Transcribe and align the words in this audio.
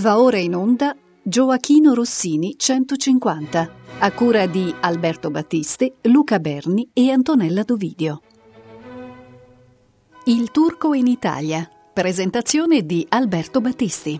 Va 0.00 0.18
ora 0.18 0.38
in 0.38 0.54
onda 0.54 0.96
Gioachino 1.22 1.92
Rossini 1.92 2.54
150, 2.56 3.70
a 3.98 4.12
cura 4.12 4.46
di 4.46 4.74
Alberto 4.80 5.30
Battisti, 5.30 5.92
Luca 6.04 6.38
Berni 6.38 6.88
e 6.94 7.10
Antonella 7.10 7.62
Dovidio. 7.64 8.22
Il 10.24 10.50
turco 10.52 10.94
in 10.94 11.06
Italia. 11.06 11.68
Presentazione 11.92 12.86
di 12.86 13.04
Alberto 13.10 13.60
Battisti. 13.60 14.18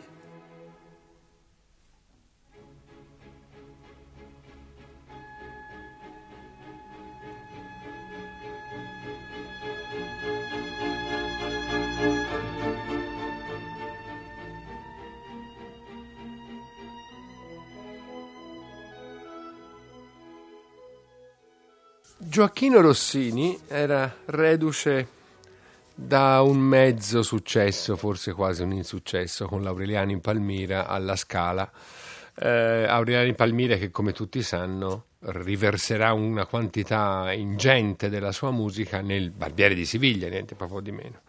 Gioacchino 22.30 22.80
Rossini 22.80 23.58
era 23.66 24.14
reduce 24.26 25.08
da 25.92 26.42
un 26.42 26.58
mezzo 26.58 27.24
successo, 27.24 27.96
forse 27.96 28.34
quasi 28.34 28.62
un 28.62 28.70
insuccesso, 28.70 29.46
con 29.46 29.64
l'Aureliano 29.64 30.12
in 30.12 30.20
Palmira 30.20 30.86
alla 30.86 31.16
Scala. 31.16 31.68
Eh, 32.36 32.86
Aureliano 32.86 33.26
in 33.26 33.34
Palmira 33.34 33.74
che, 33.74 33.90
come 33.90 34.12
tutti 34.12 34.44
sanno, 34.44 35.06
riverserà 35.22 36.12
una 36.12 36.46
quantità 36.46 37.32
ingente 37.32 38.08
della 38.08 38.30
sua 38.30 38.52
musica 38.52 39.00
nel 39.00 39.32
Barbiere 39.32 39.74
di 39.74 39.84
Siviglia, 39.84 40.28
niente 40.28 40.54
proprio 40.54 40.78
di 40.78 40.92
meno. 40.92 41.22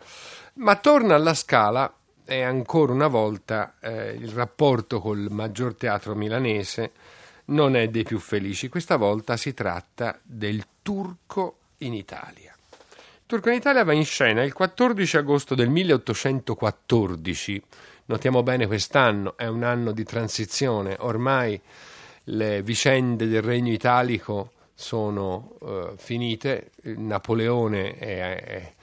Ma 0.57 0.75
torna 0.75 1.15
alla 1.15 1.33
Scala 1.33 1.91
e 2.23 2.43
ancora 2.43 2.93
una 2.93 3.07
volta 3.07 3.73
eh, 3.81 4.11
il 4.11 4.29
rapporto 4.29 5.01
col 5.01 5.29
maggior 5.31 5.73
teatro 5.73 6.13
milanese 6.13 6.91
non 7.51 7.75
è 7.75 7.87
dei 7.87 8.03
più 8.03 8.19
felici. 8.19 8.69
Questa 8.69 8.97
volta 8.97 9.37
si 9.37 9.53
tratta 9.53 10.19
del 10.23 10.65
Turco 10.81 11.57
in 11.79 11.93
Italia. 11.93 12.53
Il 12.53 13.25
Turco 13.25 13.49
in 13.49 13.55
Italia 13.55 13.83
va 13.83 13.93
in 13.93 14.05
scena 14.05 14.43
il 14.43 14.53
14 14.53 15.17
agosto 15.17 15.55
del 15.55 15.69
1814. 15.69 17.63
Notiamo 18.05 18.43
bene 18.43 18.67
quest'anno, 18.67 19.37
è 19.37 19.47
un 19.47 19.63
anno 19.63 19.91
di 19.91 20.03
transizione. 20.03 20.97
Ormai 20.99 21.59
le 22.25 22.61
vicende 22.61 23.27
del 23.27 23.41
regno 23.41 23.71
italico 23.71 24.51
sono 24.73 25.55
uh, 25.59 25.95
finite. 25.95 26.71
Napoleone 26.83 27.95
è, 27.97 28.43
è, 28.43 28.73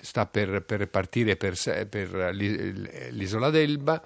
sta 0.00 0.26
per, 0.26 0.62
per 0.62 0.88
partire 0.88 1.36
per, 1.36 1.56
per 1.88 2.34
l'isola 2.34 3.50
d'Elba. 3.50 4.02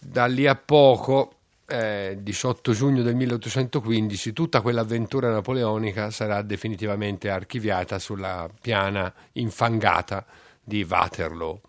Da 0.00 0.26
lì 0.26 0.46
a 0.46 0.56
poco 0.56 1.37
eh, 1.70 2.18
18 2.22 2.72
giugno 2.72 3.02
del 3.02 3.14
1815 3.14 4.32
tutta 4.32 4.62
quell'avventura 4.62 5.30
napoleonica 5.30 6.10
sarà 6.10 6.40
definitivamente 6.40 7.28
archiviata 7.28 7.98
sulla 7.98 8.48
piana 8.60 9.12
infangata 9.32 10.24
di 10.64 10.86
Waterloo. 10.88 11.60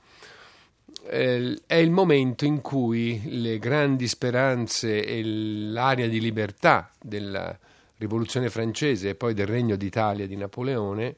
Eh, 1.06 1.62
è 1.66 1.76
il 1.76 1.92
momento 1.92 2.46
in 2.46 2.62
cui 2.62 3.22
le 3.42 3.60
grandi 3.60 4.08
speranze 4.08 5.04
e 5.04 5.22
l'aria 5.24 6.08
di 6.08 6.22
libertà 6.22 6.90
della 7.02 7.58
rivoluzione 7.98 8.50
francese 8.50 9.10
e 9.10 9.16
poi 9.16 9.34
del 9.34 9.48
regno 9.48 9.76
d'Italia 9.76 10.28
di 10.28 10.38
Napoleone 10.38 11.16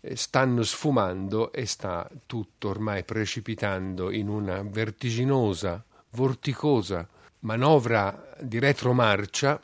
eh, 0.00 0.14
stanno 0.14 0.62
sfumando 0.62 1.50
e 1.52 1.66
sta 1.66 2.08
tutto 2.26 2.68
ormai 2.68 3.02
precipitando 3.02 4.12
in 4.12 4.28
una 4.28 4.62
vertiginosa, 4.62 5.84
vorticosa 6.10 7.08
manovra 7.40 8.34
di 8.40 8.58
retromarcia 8.58 9.60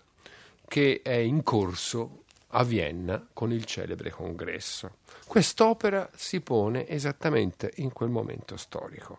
che 0.66 1.00
è 1.02 1.14
in 1.14 1.42
corso 1.42 2.22
a 2.50 2.64
Vienna 2.64 3.24
con 3.32 3.52
il 3.52 3.64
celebre 3.64 4.10
congresso. 4.10 4.96
Quest'opera 5.26 6.08
si 6.14 6.40
pone 6.40 6.88
esattamente 6.88 7.72
in 7.76 7.92
quel 7.92 8.08
momento 8.08 8.56
storico. 8.56 9.18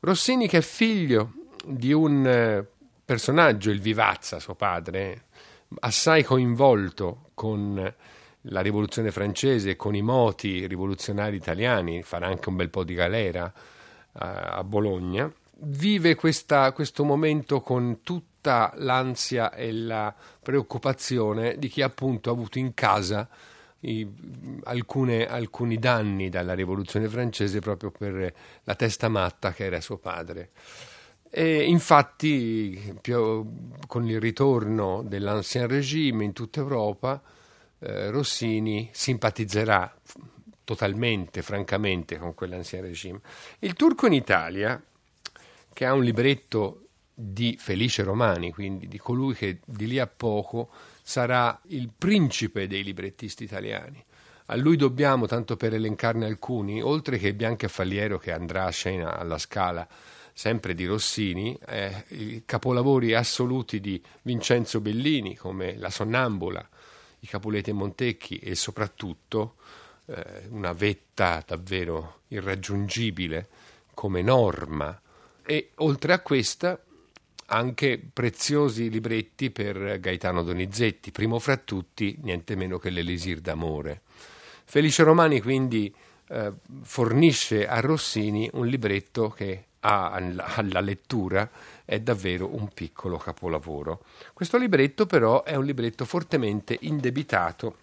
Rossini, 0.00 0.46
che 0.46 0.58
è 0.58 0.62
figlio 0.62 1.32
di 1.64 1.92
un 1.92 2.26
eh, 2.26 2.66
personaggio, 3.04 3.70
il 3.70 3.80
Vivazza, 3.80 4.38
suo 4.38 4.54
padre, 4.54 5.24
assai 5.80 6.22
coinvolto 6.22 7.30
con 7.34 7.94
la 8.48 8.60
rivoluzione 8.60 9.10
francese, 9.10 9.76
con 9.76 9.94
i 9.94 10.02
moti 10.02 10.66
rivoluzionari 10.66 11.36
italiani, 11.36 12.02
farà 12.02 12.26
anche 12.26 12.48
un 12.48 12.56
bel 12.56 12.70
po' 12.70 12.84
di 12.84 12.94
galera 12.94 13.52
a, 14.12 14.32
a 14.56 14.64
Bologna, 14.64 15.32
vive 15.58 16.14
questa, 16.14 16.72
questo 16.72 17.04
momento 17.04 17.60
con 17.60 18.00
tutta 18.02 18.72
l'ansia 18.76 19.52
e 19.52 19.72
la 19.72 20.14
preoccupazione 20.42 21.56
di 21.58 21.68
chi 21.68 21.82
appunto 21.82 22.30
ha 22.30 22.32
avuto 22.32 22.58
in 22.58 22.74
casa 22.74 23.28
i, 23.80 24.06
alcune, 24.64 25.26
alcuni 25.26 25.78
danni 25.78 26.28
dalla 26.28 26.54
rivoluzione 26.54 27.08
francese 27.08 27.60
proprio 27.60 27.90
per 27.90 28.34
la 28.62 28.74
testa 28.74 29.08
matta 29.08 29.52
che 29.52 29.64
era 29.64 29.80
suo 29.80 29.98
padre. 29.98 30.50
E 31.28 31.64
infatti, 31.64 32.94
più, 33.00 33.46
con 33.86 34.08
il 34.08 34.20
ritorno 34.20 35.02
dell'ancien 35.02 35.66
regime 35.66 36.24
in 36.24 36.32
tutta 36.32 36.60
Europa, 36.60 37.20
eh, 37.78 38.10
Rossini 38.10 38.88
simpatizzerà 38.92 39.94
totalmente, 40.64 41.42
francamente, 41.42 42.16
con 42.16 42.34
quell'ancien 42.34 42.82
regime. 42.82 43.20
Il 43.58 43.74
turco 43.74 44.06
in 44.06 44.14
Italia 44.14 44.82
che 45.76 45.84
ha 45.84 45.92
un 45.92 46.04
libretto 46.04 46.86
di 47.12 47.58
Felice 47.58 48.02
Romani, 48.02 48.50
quindi 48.50 48.88
di 48.88 48.96
colui 48.96 49.34
che 49.34 49.58
di 49.62 49.86
lì 49.86 49.98
a 49.98 50.06
poco 50.06 50.70
sarà 51.02 51.60
il 51.66 51.90
principe 51.94 52.66
dei 52.66 52.82
librettisti 52.82 53.44
italiani. 53.44 54.02
A 54.46 54.56
lui 54.56 54.76
dobbiamo, 54.76 55.26
tanto 55.26 55.54
per 55.58 55.74
elencarne 55.74 56.24
alcuni, 56.24 56.80
oltre 56.80 57.18
che 57.18 57.34
Bianca 57.34 57.68
Falliero 57.68 58.16
che 58.16 58.32
andrà 58.32 58.64
a 58.64 58.70
scena 58.70 59.18
alla 59.18 59.36
Scala, 59.36 59.86
sempre 60.32 60.72
di 60.72 60.86
Rossini, 60.86 61.54
eh, 61.66 62.04
i 62.08 62.42
capolavori 62.46 63.12
assoluti 63.12 63.78
di 63.78 64.02
Vincenzo 64.22 64.80
Bellini 64.80 65.36
come 65.36 65.76
La 65.76 65.90
Sonnambula, 65.90 66.66
i 67.18 67.26
Capuleti 67.26 67.68
e 67.68 67.74
Montecchi 67.74 68.38
e 68.38 68.54
soprattutto 68.54 69.56
eh, 70.06 70.46
una 70.48 70.72
vetta 70.72 71.44
davvero 71.46 72.20
irraggiungibile 72.28 73.48
come 73.92 74.22
Norma, 74.22 74.98
e 75.46 75.70
oltre 75.76 76.12
a 76.12 76.20
questa 76.20 76.78
anche 77.48 78.02
preziosi 78.12 78.90
libretti 78.90 79.50
per 79.50 80.00
Gaetano 80.00 80.42
Donizetti, 80.42 81.12
primo 81.12 81.38
fra 81.38 81.56
tutti 81.56 82.18
niente 82.22 82.56
meno 82.56 82.78
che 82.78 82.90
l'Elisir 82.90 83.40
d'amore. 83.40 84.02
Felice 84.64 85.04
Romani 85.04 85.40
quindi 85.40 85.94
eh, 86.28 86.52
fornisce 86.82 87.68
a 87.68 87.78
Rossini 87.78 88.50
un 88.54 88.66
libretto 88.66 89.30
che 89.30 89.66
ha 89.80 90.10
alla 90.10 90.80
lettura 90.80 91.48
è 91.84 92.00
davvero 92.00 92.52
un 92.52 92.68
piccolo 92.74 93.16
capolavoro. 93.16 94.02
Questo 94.32 94.58
libretto 94.58 95.06
però 95.06 95.44
è 95.44 95.54
un 95.54 95.64
libretto 95.64 96.04
fortemente 96.04 96.76
indebitato 96.80 97.76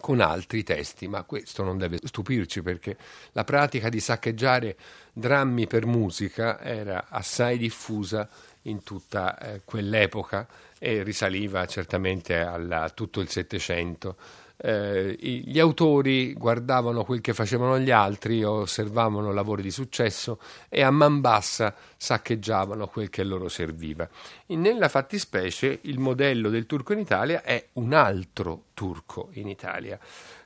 con 0.00 0.20
altri 0.20 0.62
testi, 0.62 1.06
ma 1.06 1.22
questo 1.22 1.62
non 1.62 1.78
deve 1.78 1.98
stupirci 2.02 2.62
perché 2.62 2.96
la 3.32 3.44
pratica 3.44 3.88
di 3.88 4.00
saccheggiare 4.00 4.76
drammi 5.12 5.66
per 5.66 5.86
musica 5.86 6.60
era 6.60 7.06
assai 7.08 7.58
diffusa 7.58 8.28
in 8.62 8.82
tutta 8.82 9.38
eh, 9.38 9.60
quell'epoca 9.64 10.46
e 10.82 11.04
risaliva 11.04 11.64
certamente 11.66 12.40
a 12.40 12.90
tutto 12.90 13.20
il 13.20 13.28
Settecento 13.28 14.16
eh, 14.62 15.16
gli 15.18 15.58
autori 15.58 16.34
guardavano 16.34 17.04
quel 17.04 17.20
che 17.20 17.32
facevano 17.32 17.78
gli 17.78 17.90
altri, 17.90 18.44
osservavano 18.44 19.32
lavori 19.32 19.62
di 19.62 19.70
successo 19.70 20.38
e 20.68 20.82
a 20.82 20.90
man 20.90 21.20
bassa 21.20 21.74
saccheggiavano 21.96 22.86
quel 22.88 23.08
che 23.08 23.24
loro 23.24 23.48
serviva. 23.48 24.08
Nella 24.48 24.88
fattispecie 24.88 25.78
il 25.82 25.98
modello 25.98 26.50
del 26.50 26.66
turco 26.66 26.92
in 26.92 26.98
Italia 26.98 27.42
è 27.42 27.68
un 27.74 27.94
altro 27.94 28.64
turco 28.74 29.30
in 29.32 29.48
Italia, 29.48 29.98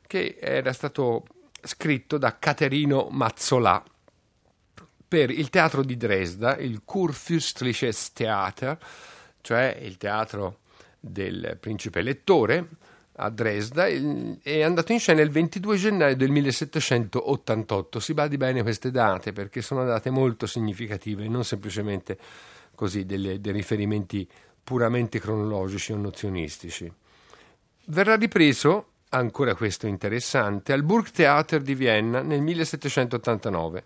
che 0.06 0.36
era 0.40 0.72
stato 0.72 1.24
scritto 1.62 2.16
da 2.16 2.38
Caterino 2.38 3.08
Mazzolà 3.10 3.82
per 5.06 5.30
il 5.30 5.50
teatro 5.50 5.82
di 5.82 5.96
Dresda, 5.96 6.56
il 6.56 6.82
Kurfürstliches 6.86 8.12
Theater, 8.12 8.78
cioè 9.44 9.78
il 9.82 9.98
teatro 9.98 10.60
del 10.98 11.58
principe 11.60 11.98
elettore, 11.98 12.66
a 13.16 13.28
Dresda 13.28 13.86
è 13.86 14.62
andato 14.62 14.92
in 14.92 14.98
scena 14.98 15.20
il 15.20 15.28
22 15.28 15.76
gennaio 15.76 16.16
del 16.16 16.30
1788. 16.30 18.00
Si 18.00 18.14
badi 18.14 18.38
bene 18.38 18.62
queste 18.62 18.90
date 18.90 19.34
perché 19.34 19.60
sono 19.60 19.84
date 19.84 20.08
molto 20.08 20.46
significative, 20.46 21.28
non 21.28 21.44
semplicemente 21.44 22.16
così 22.74 23.04
delle, 23.04 23.38
dei 23.38 23.52
riferimenti 23.52 24.26
puramente 24.64 25.20
cronologici 25.20 25.92
o 25.92 25.96
nozionistici. 25.96 26.90
Verrà 27.84 28.16
ripreso, 28.16 28.86
ancora 29.10 29.54
questo 29.54 29.86
interessante, 29.86 30.72
al 30.72 30.84
Burgtheater 30.84 31.60
di 31.60 31.74
Vienna 31.74 32.22
nel 32.22 32.40
1789. 32.40 33.84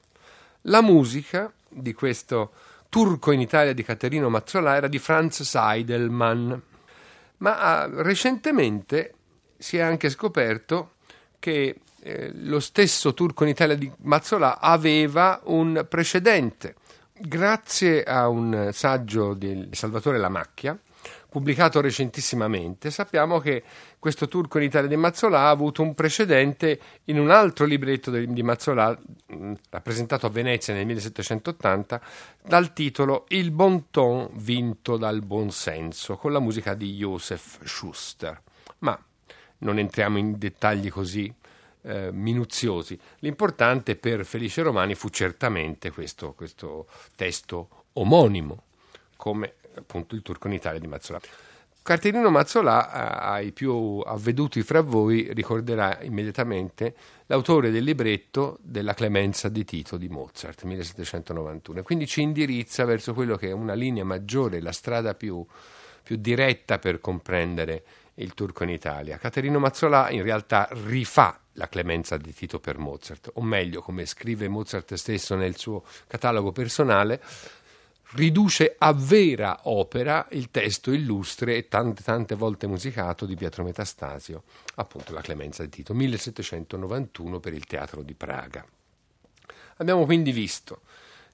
La 0.63 0.83
musica 0.83 1.53
di 1.69 1.93
questo 1.93 2.53
Turco 2.89 3.33
in 3.33 3.41
Italia 3.41 3.75
di 3.75 3.83
Caterino 3.83 4.31
Mazzolà 4.31 4.77
era 4.77 4.89
di 4.89 4.99
Franz 4.99 5.43
Seidelmann, 5.43 6.53
ma 7.39 7.59
ah, 7.59 7.89
recentemente 8.03 9.15
si 9.59 9.77
è 9.77 9.81
anche 9.81 10.09
scoperto 10.09 10.93
che 11.39 11.81
eh, 12.01 12.31
lo 12.35 12.61
stesso 12.61 13.13
Turco 13.13 13.45
in 13.45 13.51
Italia 13.51 13.77
di 13.77 13.91
Mazzolà 14.03 14.59
aveva 14.61 15.41
un 15.45 15.85
precedente. 15.89 16.77
Grazie 17.13 18.05
a 18.05 18.29
un 18.29 18.71
saggio 18.73 19.35
di 19.35 19.69
Salvatore 19.73 20.19
Lamacchia, 20.19 20.79
pubblicato 21.29 21.81
recentissimamente, 21.81 22.91
sappiamo 22.91 23.39
che 23.39 23.63
questo 23.99 24.29
turco 24.29 24.59
in 24.59 24.65
Italia 24.65 24.89
di 24.89 24.97
Mazzolà 24.97 25.41
ha 25.41 25.51
avuto 25.51 25.83
un 25.83 25.95
precedente 25.95 26.81
in 27.05 27.19
un 27.19 27.31
altro 27.31 27.67
libretto 27.67 28.11
di 28.11 28.43
Mazzolà, 28.43 28.99
mm, 29.35 29.53
rappresentato 29.71 30.27
a 30.27 30.31
Venezia 30.31 30.73
nel 30.73 30.87
1780, 30.87 32.01
dal 32.43 32.73
titolo 32.73 33.27
Il 33.29 33.51
bon 33.51 33.91
ton 33.91 34.31
vinto 34.33 34.97
dal 34.97 35.21
buon 35.23 35.51
senso, 35.51 36.17
con 36.17 36.33
la 36.33 36.41
musica 36.41 36.75
di 36.75 36.95
Joseph 36.95 37.65
Schuster. 37.65 38.41
Ma 38.79 38.99
non 39.59 39.79
entriamo 39.79 40.17
in 40.17 40.39
dettagli 40.39 40.89
così 40.89 41.33
eh, 41.83 42.11
minuziosi. 42.11 42.99
L'importante 43.19 43.97
per 43.97 44.25
Felice 44.25 44.63
Romani 44.63 44.95
fu 44.95 45.09
certamente 45.09 45.91
questo, 45.91 46.33
questo 46.33 46.87
testo 47.17 47.85
omonimo, 47.95 48.63
come 49.17 49.55
appunto 49.79 50.15
il 50.15 50.23
turco 50.23 50.47
in 50.49 50.55
Italia 50.55 50.79
di 50.79 50.87
Mazzolà. 50.87 51.21
Caterino 51.89 52.29
Mazzolà, 52.29 52.91
ai 52.91 53.53
più 53.53 54.03
avveduti 54.05 54.63
fra 54.63 54.83
voi, 54.83 55.33
ricorderà 55.33 56.03
immediatamente 56.03 56.95
l'autore 57.27 57.71
del 57.71 57.83
libretto 57.83 58.59
della 58.61 58.93
Clemenza 58.93 59.49
di 59.49 59.65
Tito 59.65 59.97
di 59.97 60.11
Mozart, 60.11 60.65
1791, 60.65 61.83
quindi 61.83 62.07
ci 62.07 62.21
indirizza 62.21 62.85
verso 62.85 63.15
quello 63.15 63.37
che 63.37 63.49
è 63.49 63.53
una 63.53 63.73
linea 63.73 64.05
maggiore, 64.05 64.61
la 64.61 64.73
strada 64.73 65.15
più, 65.15 65.43
più 66.03 66.17
diretta 66.17 66.79
per 66.79 67.01
comprendere 67.01 67.85
il 68.17 68.35
turco 68.35 68.65
in 68.65 68.71
Italia. 68.71 69.17
Caterino 69.17 69.59
Mazzolà 69.59 70.11
in 70.11 70.23
realtà 70.23 70.69
rifà 70.85 71.41
la 71.53 71.69
clemenza 71.69 72.19
di 72.19 72.35
Tito 72.35 72.61
per 72.61 72.77
Mozart, 72.77 73.31
o 73.35 73.41
meglio, 73.41 73.81
come 73.81 74.05
scrive 74.05 74.47
Mozart 74.49 74.93
stesso 74.95 75.37
nel 75.37 75.57
suo 75.57 75.85
catalogo 76.07 76.53
personale, 76.53 77.23
riduce 78.13 78.75
a 78.79 78.93
vera 78.93 79.61
opera 79.65 80.27
il 80.31 80.51
testo 80.51 80.93
illustre 80.93 81.57
e 81.57 81.69
tante, 81.69 82.03
tante 82.03 82.35
volte 82.35 82.67
musicato 82.67 83.27
di 83.27 83.35
Pietro 83.35 83.65
Metastasio, 83.65 84.45
appunto 84.77 85.13
la 85.13 85.21
Clemenza 85.21 85.63
di 85.63 85.69
Tito, 85.69 85.95
1791 85.95 87.41
per 87.41 87.53
il 87.53 87.67
Teatro 87.67 88.03
di 88.03 88.15
Praga. 88.15 88.65
Abbiamo 89.77 90.05
quindi 90.05 90.33
visto 90.33 90.81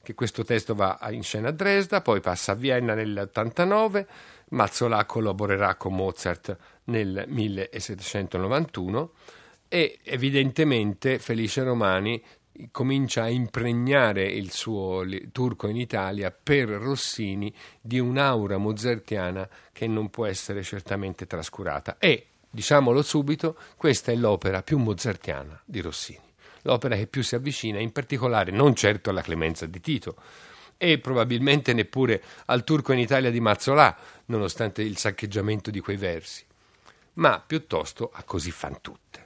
che 0.03 0.15
questo 0.15 0.45
testo 0.45 0.75
va 0.75 0.99
in 1.11 1.23
scena 1.23 1.49
a 1.49 1.53
Dresda, 1.53 2.03
poi 2.03 2.21
passa 2.21 2.53
a 2.53 2.57
Vienna 2.57 2.95
nell'89, 2.95 4.07
Mazzolà 4.51 5.05
collaborerà 5.07 5.77
con 5.77 5.95
Mozart 5.95 6.57
nel 6.85 7.25
1791 7.27 9.13
e 9.69 9.99
evidentemente 10.03 11.19
Felice 11.19 11.63
Romani 11.63 12.23
comincia 12.71 13.25
a 13.25 13.29
impregnare 13.29 14.25
il 14.27 14.51
suo 14.53 15.05
turco 15.33 15.69
in 15.69 15.77
Italia 15.77 16.31
per 16.31 16.69
Rossini 16.69 17.53
di 17.81 17.99
un'aura 17.99 18.57
mozartiana 18.59 19.49
che 19.73 19.87
non 19.87 20.11
può 20.11 20.27
essere 20.27 20.63
certamente 20.63 21.27
trascurata. 21.27 21.97
E, 21.99 22.27
diciamolo 22.49 23.03
subito, 23.03 23.57
questa 23.77 24.13
è 24.13 24.15
l'opera 24.15 24.63
più 24.63 24.79
mozartiana 24.79 25.61
di 25.65 25.81
Rossini, 25.81 26.33
l'opera 26.63 26.97
che 26.97 27.07
più 27.07 27.23
si 27.23 27.35
avvicina, 27.35 27.81
in 27.81 27.93
particolare 27.93 28.51
non 28.53 28.75
certo 28.75 29.11
alla 29.11 29.23
Clemenza 29.23 29.67
di 29.67 29.81
Tito, 29.81 30.17
e 30.77 30.99
probabilmente 30.99 31.73
neppure 31.73 32.23
al 32.47 32.65
turco 32.65 32.93
in 32.93 32.99
Italia 32.99 33.31
di 33.31 33.41
Mazzolà, 33.41 33.97
nonostante 34.27 34.83
il 34.83 34.97
saccheggiamento 34.97 35.71
di 35.71 35.81
quei 35.81 35.97
versi, 35.97 36.45
ma 37.15 37.43
piuttosto 37.45 38.11
a 38.13 38.23
Così 38.23 38.51
fan 38.51 38.81
tutte. 38.81 39.24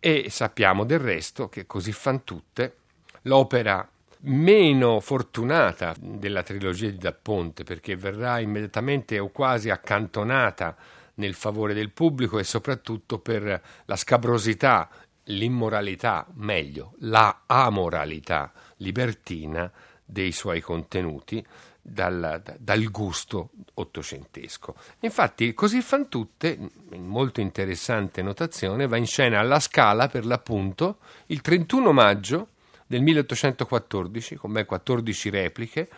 E 0.00 0.30
sappiamo 0.30 0.84
del 0.84 1.00
resto 1.00 1.48
che 1.48 1.66
così 1.66 1.92
fan 1.92 2.22
tutte 2.22 2.76
l'opera 3.22 3.88
meno 4.20 5.00
fortunata 5.00 5.94
della 5.98 6.42
trilogia 6.42 6.88
di 6.88 6.98
Da 6.98 7.12
Ponte, 7.12 7.64
perché 7.64 7.96
verrà 7.96 8.38
immediatamente 8.38 9.18
o 9.18 9.30
quasi 9.30 9.70
accantonata 9.70 10.76
nel 11.14 11.34
favore 11.34 11.74
del 11.74 11.90
pubblico 11.90 12.38
e 12.38 12.44
soprattutto 12.44 13.18
per 13.18 13.62
la 13.84 13.96
scabrosità, 13.96 14.88
l'immoralità, 15.24 16.26
meglio, 16.34 16.94
la 17.00 17.42
amoralità 17.46 18.52
libertina 18.76 19.70
dei 20.04 20.32
suoi 20.32 20.60
contenuti, 20.60 21.44
dal, 21.88 22.42
dal, 22.58 22.90
gusto 22.90 23.50
ottocentesco. 23.74 24.74
Infatti, 25.00 25.54
così 25.54 25.80
fan 25.80 26.08
tutte, 26.08 26.58
molto 26.96 27.40
interessante 27.40 28.22
notazione, 28.22 28.86
va 28.86 28.96
in 28.96 29.06
scena 29.06 29.40
alla 29.40 29.60
Scala 29.60 30.08
per 30.08 30.26
l'appunto 30.26 30.98
il 31.26 31.40
31 31.40 31.92
maggio 31.92 32.48
del 32.86 33.02
1814, 33.02 34.36
con 34.36 34.52
ben 34.52 34.66
14 34.66 35.30
repliche. 35.30 35.88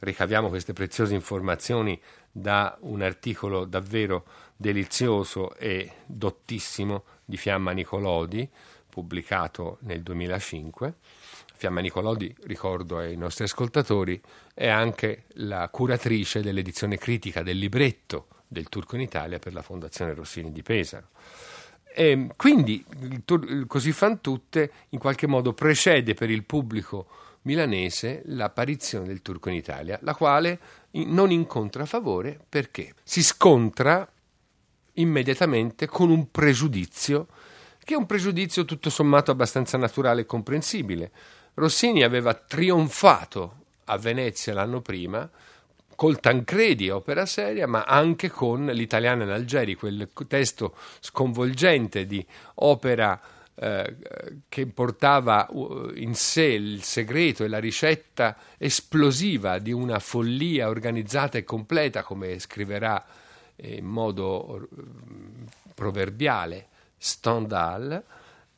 Ricaviamo 0.00 0.48
queste 0.48 0.72
preziose 0.72 1.14
informazioni 1.14 2.00
da 2.30 2.76
un 2.80 3.02
articolo 3.02 3.64
davvero 3.64 4.24
delizioso 4.56 5.54
e 5.56 5.92
dottissimo 6.06 7.04
di 7.24 7.36
Fiamma 7.36 7.72
Nicolodi, 7.72 8.48
pubblicato 8.88 9.78
nel 9.82 10.02
2005 10.02 10.94
Fiamma 11.60 11.82
Nicolodi, 11.82 12.34
ricordo 12.44 12.96
ai 12.96 13.18
nostri 13.18 13.44
ascoltatori, 13.44 14.18
è 14.54 14.66
anche 14.66 15.24
la 15.34 15.68
curatrice 15.68 16.40
dell'edizione 16.40 16.96
critica 16.96 17.42
del 17.42 17.58
libretto 17.58 18.28
del 18.48 18.70
Turco 18.70 18.94
in 18.94 19.02
Italia 19.02 19.38
per 19.38 19.52
la 19.52 19.60
Fondazione 19.60 20.14
Rossini 20.14 20.52
di 20.52 20.62
Pesaro. 20.62 21.08
E 21.94 22.28
quindi 22.34 22.82
il, 23.00 23.66
Così 23.66 23.92
fan 23.92 24.22
tutte 24.22 24.72
in 24.88 24.98
qualche 24.98 25.26
modo 25.26 25.52
precede 25.52 26.14
per 26.14 26.30
il 26.30 26.44
pubblico 26.44 27.08
milanese 27.42 28.22
l'apparizione 28.24 29.06
del 29.06 29.20
Turco 29.20 29.50
in 29.50 29.56
Italia, 29.56 29.98
la 30.00 30.14
quale 30.14 30.58
non 30.92 31.30
incontra 31.30 31.84
favore 31.84 32.40
perché 32.48 32.94
si 33.02 33.22
scontra 33.22 34.10
immediatamente 34.94 35.86
con 35.86 36.08
un 36.08 36.30
pregiudizio 36.30 37.26
che 37.84 37.94
è 37.94 37.98
un 37.98 38.06
pregiudizio 38.06 38.64
tutto 38.64 38.88
sommato 38.88 39.30
abbastanza 39.30 39.76
naturale 39.76 40.20
e 40.20 40.26
comprensibile. 40.26 41.10
Rossini 41.60 42.02
aveva 42.02 42.32
trionfato 42.32 43.56
a 43.84 43.98
Venezia 43.98 44.54
l'anno 44.54 44.80
prima 44.80 45.28
col 45.94 46.18
Tancredi, 46.18 46.88
opera 46.88 47.26
seria, 47.26 47.66
ma 47.66 47.84
anche 47.84 48.30
con 48.30 48.64
l'Italiana 48.64 49.24
in 49.24 49.30
Algeri, 49.30 49.74
quel 49.74 50.08
testo 50.26 50.74
sconvolgente 51.00 52.06
di 52.06 52.24
opera 52.54 53.20
eh, 53.54 53.96
che 54.48 54.66
portava 54.66 55.46
uh, 55.50 55.90
in 55.96 56.14
sé 56.14 56.44
il 56.44 56.82
segreto 56.82 57.44
e 57.44 57.48
la 57.48 57.58
ricetta 57.58 58.34
esplosiva 58.56 59.58
di 59.58 59.72
una 59.72 59.98
follia 59.98 60.70
organizzata 60.70 61.36
e 61.36 61.44
completa, 61.44 62.02
come 62.02 62.38
scriverà 62.38 63.04
in 63.56 63.84
modo 63.84 64.66
mm, 64.74 65.42
proverbiale 65.74 66.68
Stendhal 66.96 68.02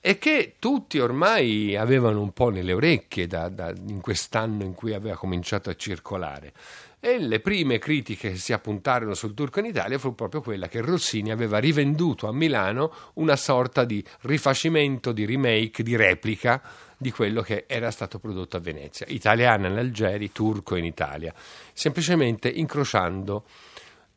e 0.04 0.18
che 0.18 0.56
tutti 0.58 0.98
ormai 0.98 1.76
avevano 1.76 2.20
un 2.20 2.32
po' 2.32 2.48
nelle 2.48 2.72
orecchie 2.72 3.28
da, 3.28 3.48
da, 3.48 3.72
in 3.86 4.00
quest'anno 4.00 4.64
in 4.64 4.74
cui 4.74 4.94
aveva 4.94 5.14
cominciato 5.14 5.70
a 5.70 5.76
circolare. 5.76 6.52
E 6.98 7.20
le 7.20 7.38
prime 7.38 7.78
critiche 7.78 8.30
che 8.30 8.36
si 8.36 8.52
appuntarono 8.52 9.14
sul 9.14 9.32
turco 9.32 9.60
in 9.60 9.66
Italia 9.66 10.00
fu 10.00 10.16
proprio 10.16 10.40
quella 10.40 10.66
che 10.66 10.80
Rossini 10.80 11.30
aveva 11.30 11.58
rivenduto 11.58 12.26
a 12.26 12.32
Milano 12.32 12.92
una 13.14 13.36
sorta 13.36 13.84
di 13.84 14.04
rifacimento, 14.22 15.12
di 15.12 15.24
remake, 15.24 15.84
di 15.84 15.94
replica 15.94 16.60
di 16.96 17.12
quello 17.12 17.40
che 17.42 17.66
era 17.68 17.92
stato 17.92 18.18
prodotto 18.18 18.56
a 18.56 18.60
Venezia, 18.60 19.06
italiana 19.08 19.68
in 19.68 19.76
Algeri, 19.76 20.32
turco 20.32 20.74
in 20.74 20.84
Italia, 20.84 21.32
semplicemente 21.72 22.48
incrociando 22.48 23.44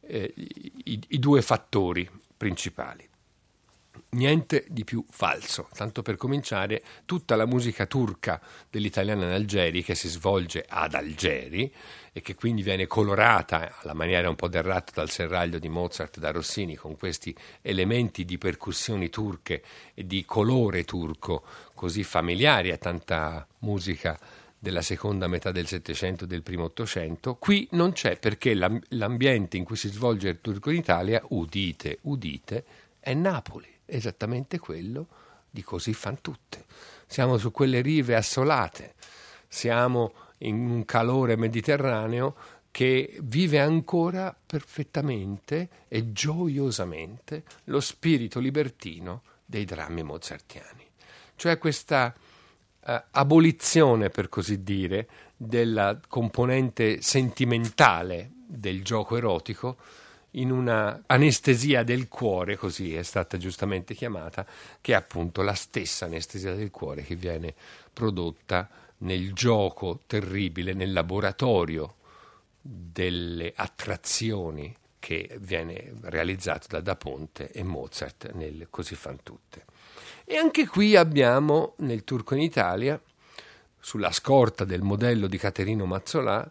eh, 0.01 0.33
i, 0.35 0.99
i 1.09 1.19
due 1.19 1.43
fattori 1.43 2.09
principali. 2.35 3.07
Niente 4.09 4.65
di 4.69 4.83
più 4.83 5.03
falso. 5.09 5.67
Tanto 5.73 6.01
per 6.01 6.15
cominciare, 6.15 6.83
tutta 7.05 7.35
la 7.35 7.45
musica 7.45 7.85
turca 7.85 8.41
dell'italiana 8.69 9.25
in 9.25 9.31
Algeri, 9.31 9.83
che 9.83 9.95
si 9.95 10.07
svolge 10.07 10.65
ad 10.67 10.93
Algeri 10.93 11.71
e 12.11 12.21
che 12.21 12.35
quindi 12.35 12.61
viene 12.61 12.87
colorata 12.87 13.75
alla 13.81 13.93
maniera 13.93 14.29
un 14.29 14.35
po' 14.35 14.47
derrata 14.47 14.91
dal 14.95 15.09
serraglio 15.09 15.59
di 15.59 15.67
Mozart 15.67 16.19
da 16.19 16.31
Rossini, 16.31 16.75
con 16.75 16.95
questi 16.97 17.35
elementi 17.61 18.23
di 18.23 18.37
percussioni 18.37 19.09
turche 19.09 19.61
e 19.93 20.05
di 20.05 20.23
colore 20.25 20.85
turco 20.85 21.43
così 21.73 22.03
familiari 22.03 22.71
a 22.71 22.77
tanta 22.77 23.45
musica 23.59 24.17
della 24.57 24.81
seconda 24.81 25.27
metà 25.27 25.51
del 25.51 25.67
Settecento 25.67 26.23
e 26.23 26.27
del 26.27 26.41
primo 26.41 26.63
Ottocento, 26.63 27.35
qui 27.35 27.67
non 27.71 27.91
c'è 27.91 28.17
perché 28.17 28.55
l'ambiente 28.55 29.57
in 29.57 29.63
cui 29.63 29.75
si 29.75 29.89
svolge 29.89 30.29
il 30.29 30.41
turco 30.41 30.71
in 30.71 30.77
Italia, 30.77 31.21
udite, 31.29 31.99
udite, 32.01 32.65
è 32.99 33.13
Napoli 33.13 33.74
esattamente 33.85 34.59
quello 34.59 35.07
di 35.49 35.63
così 35.63 35.93
fan 35.93 36.21
tutte. 36.21 36.65
Siamo 37.07 37.37
su 37.37 37.51
quelle 37.51 37.81
rive 37.81 38.15
assolate, 38.15 38.95
siamo 39.47 40.13
in 40.39 40.69
un 40.69 40.85
calore 40.85 41.35
mediterraneo 41.35 42.35
che 42.71 43.17
vive 43.21 43.61
ancora 43.61 44.35
perfettamente 44.45 45.69
e 45.87 46.11
gioiosamente 46.11 47.43
lo 47.65 47.79
spirito 47.79 48.39
libertino 48.41 49.21
dei 49.45 49.63
drammi 49.63 50.03
mozartiani. 50.03 50.85
Cioè 51.37 51.57
questa 51.57 52.13
uh, 52.13 53.01
abolizione, 53.11 54.09
per 54.09 54.27
così 54.27 54.61
dire, 54.61 55.07
della 55.37 55.99
componente 56.05 57.01
sentimentale 57.01 58.31
del 58.45 58.83
gioco 58.83 59.15
erotico 59.15 59.77
in 60.35 60.51
una 60.51 61.03
anestesia 61.05 61.83
del 61.83 62.07
cuore, 62.07 62.55
così 62.55 62.95
è 62.95 63.03
stata 63.03 63.37
giustamente 63.37 63.93
chiamata, 63.93 64.45
che 64.81 64.93
è 64.93 64.95
appunto 64.95 65.41
la 65.41 65.53
stessa 65.53 66.05
anestesia 66.05 66.53
del 66.53 66.71
cuore 66.71 67.03
che 67.03 67.15
viene 67.15 67.53
prodotta 67.93 68.69
nel 68.99 69.33
gioco 69.33 70.01
terribile, 70.07 70.73
nel 70.73 70.93
laboratorio 70.93 71.95
delle 72.61 73.53
attrazioni 73.55 74.75
che 74.99 75.37
viene 75.39 75.93
realizzato 76.01 76.67
da 76.69 76.81
Da 76.81 76.95
Ponte 76.95 77.51
e 77.51 77.63
Mozart 77.63 78.31
nel 78.33 78.67
Così 78.69 78.95
fan 78.95 79.21
tutte. 79.21 79.65
E 80.25 80.37
anche 80.37 80.67
qui 80.67 80.95
abbiamo 80.95 81.75
nel 81.77 82.03
Turco 82.03 82.33
in 82.33 82.41
Italia, 82.41 82.99
sulla 83.79 84.11
scorta 84.11 84.65
del 84.65 84.81
modello 84.81 85.27
di 85.27 85.37
Caterino 85.37 85.85
Mazzolà, 85.85 86.49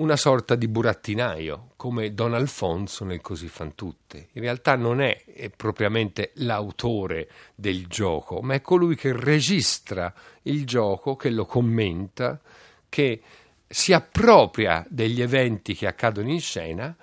una 0.00 0.16
sorta 0.16 0.54
di 0.54 0.66
burattinaio, 0.66 1.68
come 1.76 2.14
Don 2.14 2.32
Alfonso 2.32 3.04
nel 3.04 3.20
Così 3.20 3.48
fan 3.48 3.74
tutte. 3.74 4.28
In 4.32 4.42
realtà 4.42 4.74
non 4.74 5.02
è, 5.02 5.24
è 5.24 5.50
propriamente 5.50 6.32
l'autore 6.36 7.28
del 7.54 7.86
gioco, 7.86 8.40
ma 8.40 8.54
è 8.54 8.62
colui 8.62 8.96
che 8.96 9.12
registra 9.14 10.12
il 10.42 10.64
gioco, 10.64 11.16
che 11.16 11.28
lo 11.28 11.44
commenta, 11.44 12.40
che 12.88 13.20
si 13.66 13.92
appropria 13.92 14.84
degli 14.88 15.20
eventi 15.20 15.74
che 15.74 15.86
accadono 15.86 16.30
in 16.30 16.40
scena 16.40 16.96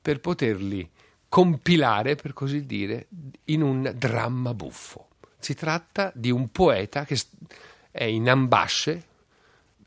per 0.00 0.20
poterli 0.20 0.88
compilare, 1.28 2.14
per 2.14 2.32
così 2.32 2.64
dire, 2.64 3.08
in 3.46 3.62
un 3.62 3.92
dramma 3.96 4.54
buffo. 4.54 5.08
Si 5.40 5.54
tratta 5.54 6.12
di 6.14 6.30
un 6.30 6.50
poeta 6.50 7.04
che 7.04 7.18
è 7.90 8.04
in 8.04 8.30
ambasce, 8.30 9.06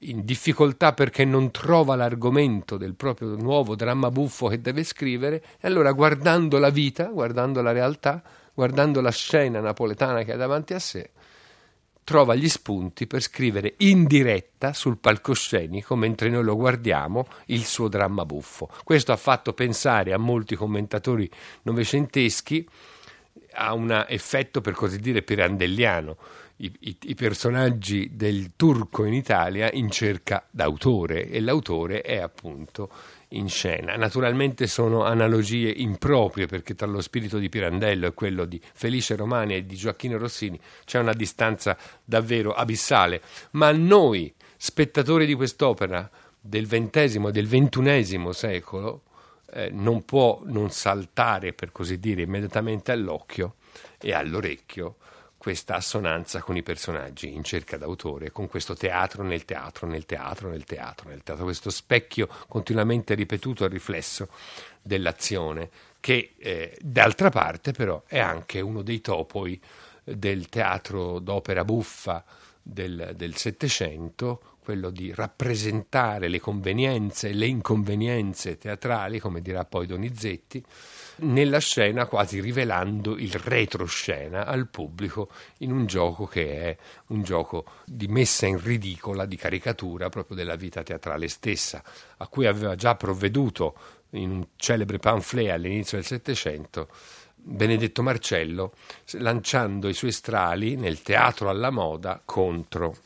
in 0.02 0.24
difficoltà 0.26 0.94
perché 0.94 1.26
non 1.26 1.52
trova 1.52 1.96
l'argomento 1.96 2.78
del 2.78 2.94
proprio 2.96 3.36
nuovo 3.36 3.76
dramma 3.76 4.12
buffo 4.12 4.48
che 4.48 4.62
deve 4.62 4.84
scrivere, 4.84 5.44
e 5.60 5.68
allora 5.68 5.92
guardando 5.92 6.60
la 6.60 6.70
vita, 6.70 7.06
guardando 7.06 7.62
la 7.62 7.72
realtà, 7.72 8.22
guardando 8.54 9.02
la 9.02 9.12
scena 9.12 9.60
napoletana 9.60 10.24
che 10.24 10.34
ha 10.34 10.38
davanti 10.38 10.74
a 10.74 10.80
sé, 10.80 11.12
trova 12.04 12.36
gli 12.36 12.48
spunti 12.48 13.06
per 13.06 13.22
scrivere 13.22 13.74
in 13.80 14.06
diretta 14.06 14.72
sul 14.74 14.98
palcoscenico, 14.98 15.96
mentre 15.96 16.30
noi 16.30 16.44
lo 16.44 16.56
guardiamo, 16.56 17.28
il 17.48 17.66
suo 17.66 17.88
dramma 17.90 18.26
buffo. 18.26 18.70
Questo 18.84 19.12
ha 19.12 19.18
fatto 19.18 19.54
pensare 19.54 20.14
a 20.14 20.18
molti 20.18 20.56
commentatori 20.56 21.30
novecenteschi 21.64 22.68
a 23.60 23.74
un 23.74 24.06
effetto, 24.08 24.62
per 24.62 24.74
così 24.74 25.00
dire, 25.00 25.22
pirandelliano 25.22 26.16
i, 26.58 26.72
i, 26.80 26.98
i, 27.02 27.16
personaggi 27.16 28.16
del 28.16 28.54
turco 28.56 29.06
in 29.06 29.14
Italia 29.14 29.72
in 29.72 29.92
cerca 29.92 30.46
d'autore 30.50 31.30
e 31.30 31.40
l'autore 31.40 32.02
è 32.02 32.18
appunto 32.18 32.90
in 33.30 33.50
scena. 33.50 33.96
Naturalmente 33.96 34.66
sono 34.68 35.04
analogie 35.04 35.70
improprie 35.70 36.48
perché 36.48 36.74
tra 36.74 36.88
lo 36.88 37.02
spirito 37.02 37.38
di 37.38 37.50
Pirandello 37.50 38.08
e 38.08 38.14
quello 38.14 38.46
di 38.46 38.60
Felice 38.74 39.16
Romani 39.16 39.56
e 39.56 39.66
di 39.66 39.76
Gioacchino 39.76 40.18
Rossini 40.18 40.60
c'è 40.86 41.00
una 41.00 41.14
distanza 41.14 41.78
davvero 42.04 42.54
abissale, 42.54 43.22
ma 43.52 43.72
noi 43.72 44.34
spettatori 44.56 45.26
di 45.26 45.36
quest'opera 45.36 46.10
del 46.40 46.68
XX 46.68 47.16
e 47.28 47.32
del 47.32 47.48
XXI 47.48 48.30
secolo 48.32 49.04
eh, 49.52 49.70
non 49.72 50.04
può 50.06 50.42
non 50.46 50.72
saltare, 50.72 51.54
per 51.54 51.72
così 51.72 52.00
dire, 52.00 52.24
immediatamente 52.24 52.92
all'occhio 52.92 53.56
e 54.00 54.14
all'orecchio 54.14 54.96
questa 55.38 55.76
assonanza 55.76 56.42
con 56.42 56.58
i 56.58 56.64
personaggi 56.64 57.34
in 57.34 57.44
cerca 57.44 57.78
d'autore, 57.78 58.32
con 58.32 58.48
questo 58.48 58.76
teatro 58.76 59.24
nel 59.24 59.46
teatro, 59.46 59.88
nel 59.88 60.06
teatro, 60.06 60.50
nel 60.50 60.64
teatro, 60.64 61.10
nel 61.10 61.24
teatro, 61.24 61.44
questo 61.46 61.70
specchio 61.70 62.28
continuamente 62.48 63.14
ripetuto 63.14 63.64
e 63.64 63.68
riflesso 63.68 64.30
dell'azione, 64.82 65.70
che 66.00 66.34
eh, 66.38 66.78
d'altra 66.82 67.30
parte 67.30 67.72
però 67.72 68.04
è 68.08 68.20
anche 68.20 68.60
uno 68.62 68.82
dei 68.82 69.02
topoi 69.02 69.60
del 70.04 70.50
teatro 70.50 71.20
d'opera 71.20 71.64
buffa 71.64 72.24
del 72.62 73.34
Settecento, 73.36 74.57
quello 74.68 74.90
di 74.90 75.14
rappresentare 75.14 76.28
le 76.28 76.42
convenienze 76.42 77.30
e 77.30 77.34
le 77.34 77.46
inconvenienze 77.46 78.58
teatrali, 78.58 79.18
come 79.18 79.42
dirà 79.42 79.64
poi 79.64 79.88
Donizetti, 79.88 80.62
nella 81.20 81.60
scena 81.60 82.06
quasi 82.06 82.42
rivelando 82.42 83.16
il 83.16 83.32
retroscena 83.32 84.46
al 84.46 84.68
pubblico 84.68 85.30
in 85.60 85.72
un 85.72 85.86
gioco 85.86 86.26
che 86.26 86.52
è 86.52 86.78
un 87.08 87.24
gioco 87.24 87.64
di 87.86 88.10
messa 88.10 88.46
in 88.46 88.62
ridicola, 88.62 89.26
di 89.26 89.38
caricatura 89.38 90.10
proprio 90.10 90.36
della 90.36 90.58
vita 90.58 90.84
teatrale 90.84 91.30
stessa, 91.30 91.82
a 92.18 92.28
cui 92.28 92.46
aveva 92.46 92.76
già 92.76 92.94
provveduto 92.96 93.74
in 94.12 94.32
un 94.32 94.48
celebre 94.58 94.98
pamphlet 94.98 95.50
all'inizio 95.50 95.96
del 95.96 96.06
Settecento 96.06 96.90
Benedetto 97.36 98.04
Marcello, 98.04 98.74
lanciando 99.12 99.88
i 99.88 99.94
suoi 99.94 100.12
strali 100.12 100.76
nel 100.76 101.02
teatro 101.02 101.50
alla 101.50 101.70
moda 101.70 102.22
contro 102.26 102.98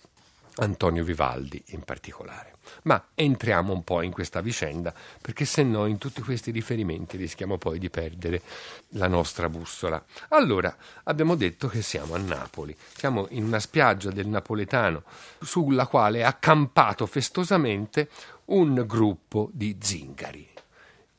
Antonio 0.57 1.03
Vivaldi 1.03 1.61
in 1.67 1.81
particolare. 1.81 2.55
Ma 2.83 3.03
entriamo 3.15 3.73
un 3.73 3.83
po' 3.83 4.01
in 4.01 4.11
questa 4.11 4.41
vicenda 4.41 4.93
perché 5.21 5.45
se 5.45 5.63
no 5.63 5.85
in 5.85 5.97
tutti 5.97 6.21
questi 6.21 6.51
riferimenti 6.51 7.17
rischiamo 7.17 7.57
poi 7.57 7.79
di 7.79 7.89
perdere 7.89 8.41
la 8.89 9.07
nostra 9.07 9.49
bussola. 9.49 10.03
Allora, 10.29 10.75
abbiamo 11.03 11.35
detto 11.35 11.67
che 11.67 11.81
siamo 11.81 12.15
a 12.15 12.19
Napoli, 12.19 12.75
siamo 12.95 13.27
in 13.31 13.43
una 13.45 13.59
spiaggia 13.59 14.11
del 14.11 14.27
napoletano 14.27 15.03
sulla 15.41 15.87
quale 15.87 16.19
è 16.19 16.23
accampato 16.23 17.05
festosamente 17.05 18.09
un 18.45 18.83
gruppo 18.85 19.49
di 19.53 19.77
zingari 19.79 20.49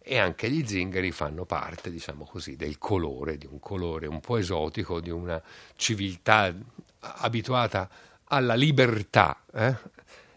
e 0.05 0.19
anche 0.19 0.51
gli 0.51 0.67
zingari 0.67 1.13
fanno 1.13 1.45
parte, 1.45 1.91
diciamo 1.91 2.25
così, 2.25 2.57
del 2.57 2.77
colore, 2.77 3.39
di 3.39 3.47
un 3.47 3.61
colore 3.61 4.07
un 4.09 4.21
po' 4.21 4.37
esotico, 4.37 5.01
di 5.01 5.11
una 5.11 5.41
civiltà 5.77 6.53
abituata 6.99 7.89
alla 8.33 8.55
libertà, 8.55 9.43
eh? 9.53 9.77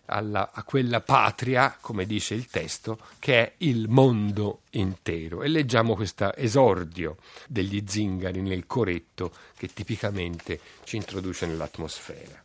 alla, 0.08 0.52
a 0.54 0.64
quella 0.64 1.00
patria, 1.00 1.78
come 1.80 2.06
dice 2.06 2.34
il 2.34 2.48
testo, 2.48 3.00
che 3.20 3.38
è 3.38 3.54
il 3.60 3.88
mondo 3.88 4.62
intero. 4.72 5.42
E 5.42 5.48
leggiamo 5.48 5.96
questo 5.96 6.36
esordio 6.36 7.16
degli 7.48 7.84
zingari 7.88 8.42
nel 8.42 8.68
coretto 8.68 9.32
che 9.58 9.68
tipicamente 9.68 10.60
ci 10.84 10.98
introduce 10.98 11.46
nell'atmosfera. 11.46 12.44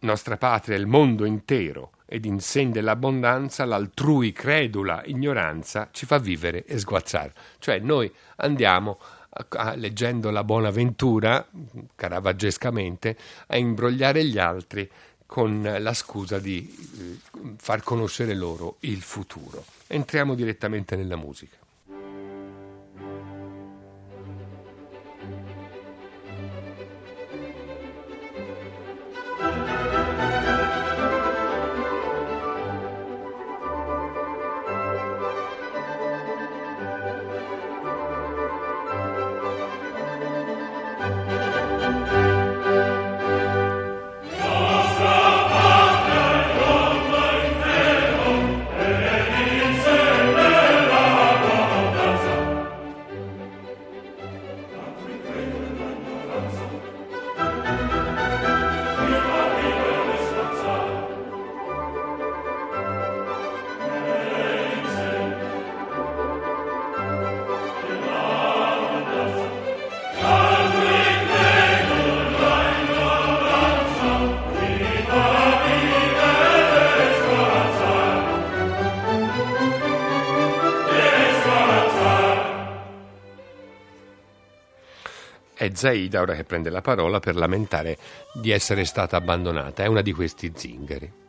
Nostra 0.00 0.36
patria 0.36 0.74
è 0.74 0.80
il 0.80 0.86
mondo 0.86 1.24
intero 1.26 1.92
ed 2.06 2.24
in 2.24 2.40
sen 2.40 2.72
dell'abbondanza 2.72 3.64
l'altrui 3.64 4.32
credula 4.32 5.02
ignoranza 5.04 5.90
ci 5.92 6.06
fa 6.06 6.18
vivere 6.18 6.64
e 6.64 6.78
sguazzare. 6.78 7.32
Cioè 7.58 7.78
noi 7.78 8.12
andiamo 8.36 8.98
a, 8.98 9.21
leggendo 9.76 10.30
la 10.30 10.44
Bonaventura, 10.44 11.46
caravaggescamente, 11.94 13.16
a 13.46 13.56
imbrogliare 13.56 14.24
gli 14.24 14.38
altri 14.38 14.90
con 15.26 15.62
la 15.62 15.94
scusa 15.94 16.38
di 16.38 16.68
eh, 16.98 17.54
far 17.56 17.82
conoscere 17.82 18.34
loro 18.34 18.76
il 18.80 19.00
futuro. 19.00 19.64
Entriamo 19.86 20.34
direttamente 20.34 20.94
nella 20.94 21.16
musica. 21.16 21.61
Zaida 85.82 86.20
ora 86.20 86.36
che 86.36 86.44
prende 86.44 86.70
la 86.70 86.80
parola 86.80 87.18
per 87.18 87.34
lamentare 87.34 87.98
di 88.32 88.52
essere 88.52 88.84
stata 88.84 89.16
abbandonata. 89.16 89.82
È 89.82 89.86
una 89.86 90.00
di 90.00 90.12
questi 90.12 90.52
zingari. 90.54 91.21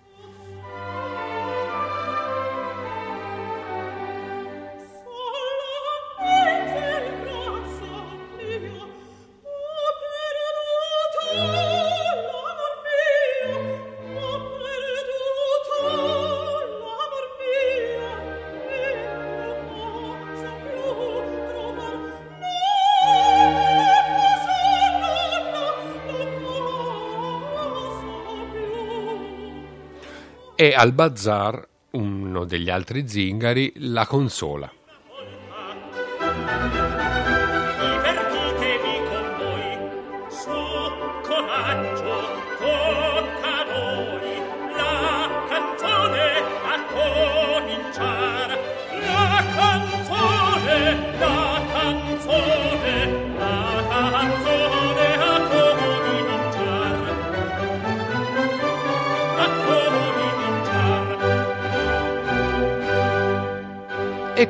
E 30.64 30.74
al 30.74 30.94
bazar 30.94 31.68
uno 31.92 32.46
degli 32.46 32.70
altri 32.70 33.06
zingari 33.06 33.74
la 33.80 34.08
consola. 34.08 34.72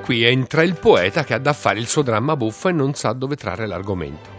Qui 0.03 0.25
entra 0.25 0.63
il 0.63 0.75
poeta 0.75 1.23
che 1.23 1.33
ha 1.33 1.39
da 1.39 1.53
fare 1.53 1.79
il 1.79 1.87
suo 1.87 2.01
dramma 2.01 2.35
buffo 2.35 2.67
e 2.67 2.73
non 2.73 2.93
sa 2.93 3.13
dove 3.13 3.37
trarre 3.37 3.65
l'argomento. 3.65 4.32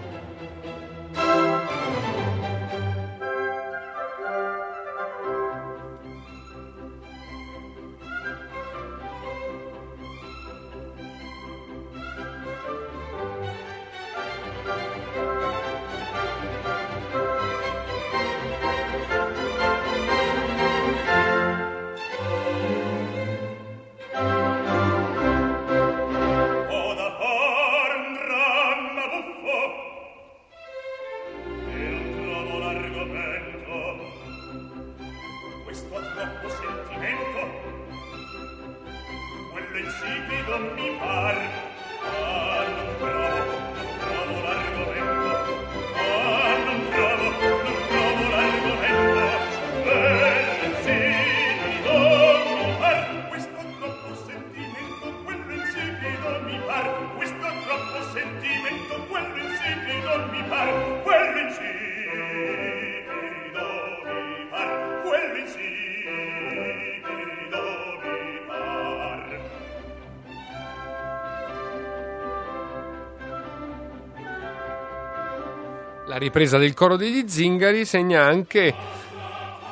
La 76.14 76.20
ripresa 76.20 76.59
del 76.59 76.74
coro 76.74 76.94
degli 76.94 77.29
zingari 77.29 77.85
segna 77.85 78.22
anche 78.22 78.72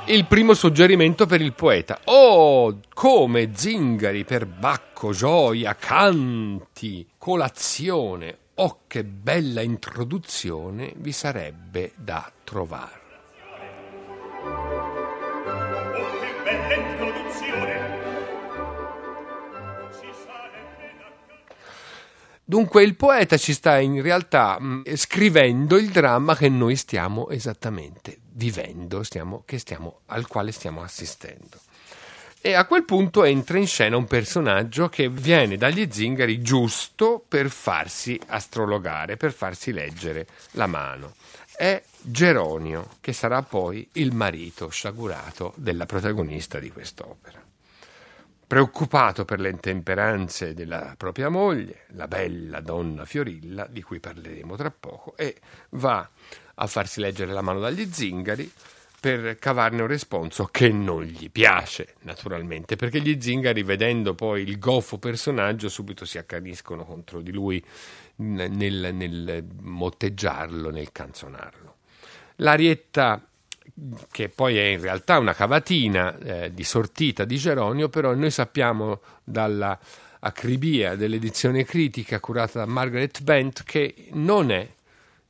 il 0.06 0.26
primo 0.26 0.54
suggerimento 0.54 1.24
per 1.24 1.40
il 1.40 1.52
poeta. 1.52 2.00
Oh, 2.06 2.80
come 2.92 3.50
zingari 3.54 4.24
per 4.24 4.46
bacco, 4.46 5.12
gioia, 5.12 5.76
canti, 5.76 7.06
colazione. 7.16 8.38
Oh, 8.54 8.80
che 8.88 9.04
bella 9.04 9.60
introduzione 9.60 10.92
vi 10.96 11.12
sarebbe 11.12 11.92
da 11.94 12.28
trovare. 12.42 13.01
Dunque 22.44 22.82
il 22.82 22.96
poeta 22.96 23.36
ci 23.36 23.52
sta 23.52 23.78
in 23.78 24.02
realtà 24.02 24.58
mh, 24.58 24.82
mm, 24.88 24.94
scrivendo 24.94 25.76
il 25.76 25.90
dramma 25.90 26.36
che 26.36 26.48
noi 26.48 26.74
stiamo 26.74 27.30
esattamente 27.30 28.18
vivendo, 28.32 29.02
stiamo, 29.04 29.44
stiamo, 29.56 30.00
al 30.06 30.26
quale 30.26 30.50
stiamo 30.50 30.82
assistendo. 30.82 31.60
E 32.40 32.54
a 32.54 32.66
quel 32.66 32.84
punto 32.84 33.22
entra 33.22 33.58
in 33.58 33.68
scena 33.68 33.96
un 33.96 34.06
personaggio 34.06 34.88
che 34.88 35.08
viene 35.08 35.56
dagli 35.56 35.86
zingari 35.88 36.42
giusto 36.42 37.24
per 37.26 37.48
farsi 37.48 38.18
astrologare, 38.26 39.16
per 39.16 39.32
farsi 39.32 39.70
leggere 39.70 40.26
la 40.52 40.66
mano. 40.66 41.14
È 41.54 41.80
Geronio, 42.00 42.96
che 43.00 43.12
sarà 43.12 43.42
poi 43.42 43.88
il 43.92 44.12
marito 44.12 44.68
sciagurato 44.68 45.52
della 45.56 45.86
protagonista 45.86 46.58
di 46.58 46.72
quest'opera 46.72 47.41
preoccupato 48.52 49.24
per 49.24 49.40
le 49.40 49.48
intemperanze 49.48 50.52
della 50.52 50.92
propria 50.98 51.30
moglie, 51.30 51.86
la 51.92 52.06
bella 52.06 52.60
donna 52.60 53.06
Fiorilla, 53.06 53.66
di 53.66 53.80
cui 53.80 53.98
parleremo 53.98 54.56
tra 54.56 54.70
poco, 54.70 55.16
e 55.16 55.36
va 55.70 56.06
a 56.56 56.66
farsi 56.66 57.00
leggere 57.00 57.32
la 57.32 57.40
mano 57.40 57.60
dagli 57.60 57.90
zingari 57.90 58.52
per 59.00 59.38
cavarne 59.38 59.80
un 59.80 59.88
responso 59.88 60.44
che 60.50 60.68
non 60.68 61.02
gli 61.02 61.30
piace, 61.30 61.94
naturalmente, 62.00 62.76
perché 62.76 63.00
gli 63.00 63.18
zingari, 63.18 63.62
vedendo 63.62 64.14
poi 64.14 64.42
il 64.42 64.58
goffo 64.58 64.98
personaggio, 64.98 65.70
subito 65.70 66.04
si 66.04 66.18
accaniscono 66.18 66.84
contro 66.84 67.22
di 67.22 67.32
lui 67.32 67.64
nel, 68.16 68.94
nel 68.94 69.46
motteggiarlo, 69.62 70.68
nel 70.68 70.92
canzonarlo. 70.92 71.76
L'arietta 72.36 73.26
che 74.10 74.28
poi 74.28 74.56
è 74.58 74.64
in 74.64 74.80
realtà 74.80 75.18
una 75.18 75.34
cavatina 75.34 76.18
eh, 76.18 76.54
di 76.54 76.64
sortita 76.64 77.24
di 77.24 77.36
Geronio, 77.36 77.88
però 77.88 78.14
noi 78.14 78.30
sappiamo 78.30 79.00
dalla 79.24 79.78
acribia 80.24 80.94
dell'edizione 80.94 81.64
critica 81.64 82.20
curata 82.20 82.60
da 82.60 82.66
Margaret 82.66 83.22
Bent 83.22 83.64
che 83.64 84.08
non 84.12 84.50
è 84.50 84.68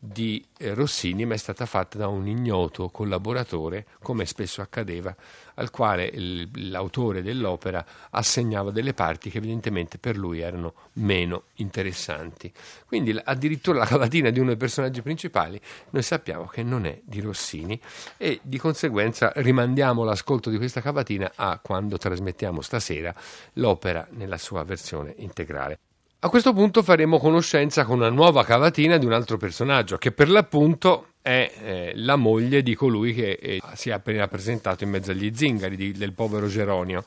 di 0.05 0.45
eh, 0.59 0.75
Rossini, 0.75 1.25
ma 1.25 1.35
è 1.35 1.37
stata 1.37 1.65
fatta 1.65 1.97
da 1.97 2.09
un 2.09 2.27
ignoto 2.27 2.89
collaboratore, 2.89 3.87
come 4.03 4.27
spesso 4.27 4.61
accadeva, 4.61 5.15
al 5.55 5.71
quale 5.71 6.13
l'autore 6.55 7.23
dell'opera 7.23 7.87
assegnava 8.11 8.73
delle 8.73 8.95
parti 8.95 9.31
che 9.31 9.39
evidentemente 9.39 9.99
per 9.99 10.17
lui 10.17 10.41
erano 10.41 10.75
meno 10.95 11.45
interessanti. 11.57 12.53
Quindi 12.85 13.17
addirittura 13.23 13.79
la 13.79 13.87
cavatina 13.87 14.31
di 14.31 14.41
uno 14.41 14.49
dei 14.49 14.57
personaggi 14.57 15.03
principali 15.03 15.61
noi 15.91 16.03
sappiamo 16.03 16.47
che 16.47 16.65
non 16.65 16.85
è 16.85 17.01
di 17.05 17.21
Rossini 17.21 17.81
e 18.17 18.41
di 18.43 18.59
conseguenza 18.59 19.33
rimandiamo 19.37 20.03
l'ascolto 20.03 20.51
di 20.51 20.57
questa 20.57 20.81
cavatina 20.81 21.31
a 21.37 21.61
quando 21.63 21.97
trasmettiamo 21.97 22.61
stasera 22.61 23.15
l'opera 23.55 24.05
nella 24.11 24.39
sua 24.39 24.65
versione 24.65 25.15
integrale. 25.19 25.79
A 26.25 26.29
questo 26.29 26.53
punto 26.53 26.85
faremo 26.85 27.19
conoscenza 27.19 27.85
con 27.85 27.97
una 27.97 28.09
nuova 28.09 28.45
cavatina 28.45 28.97
di 28.97 29.05
un 29.05 29.13
altro 29.13 29.39
personaggio, 29.39 29.99
che 29.99 30.13
per 30.13 30.29
l'appunto 30.31 31.15
è 31.21 31.51
eh, 31.61 31.93
la 31.97 32.15
moglie 32.15 32.63
di 32.63 32.77
colui 32.77 33.13
che 33.13 33.33
eh, 33.43 33.61
si 33.75 33.89
è 33.89 33.93
appena 33.93 34.29
presentato 34.29 34.85
in 34.85 34.91
mezzo 34.91 35.11
agli 35.11 35.33
zingari 35.35 35.75
di, 35.75 35.91
del 35.91 36.13
povero 36.13 36.47
Geronio, 36.47 37.05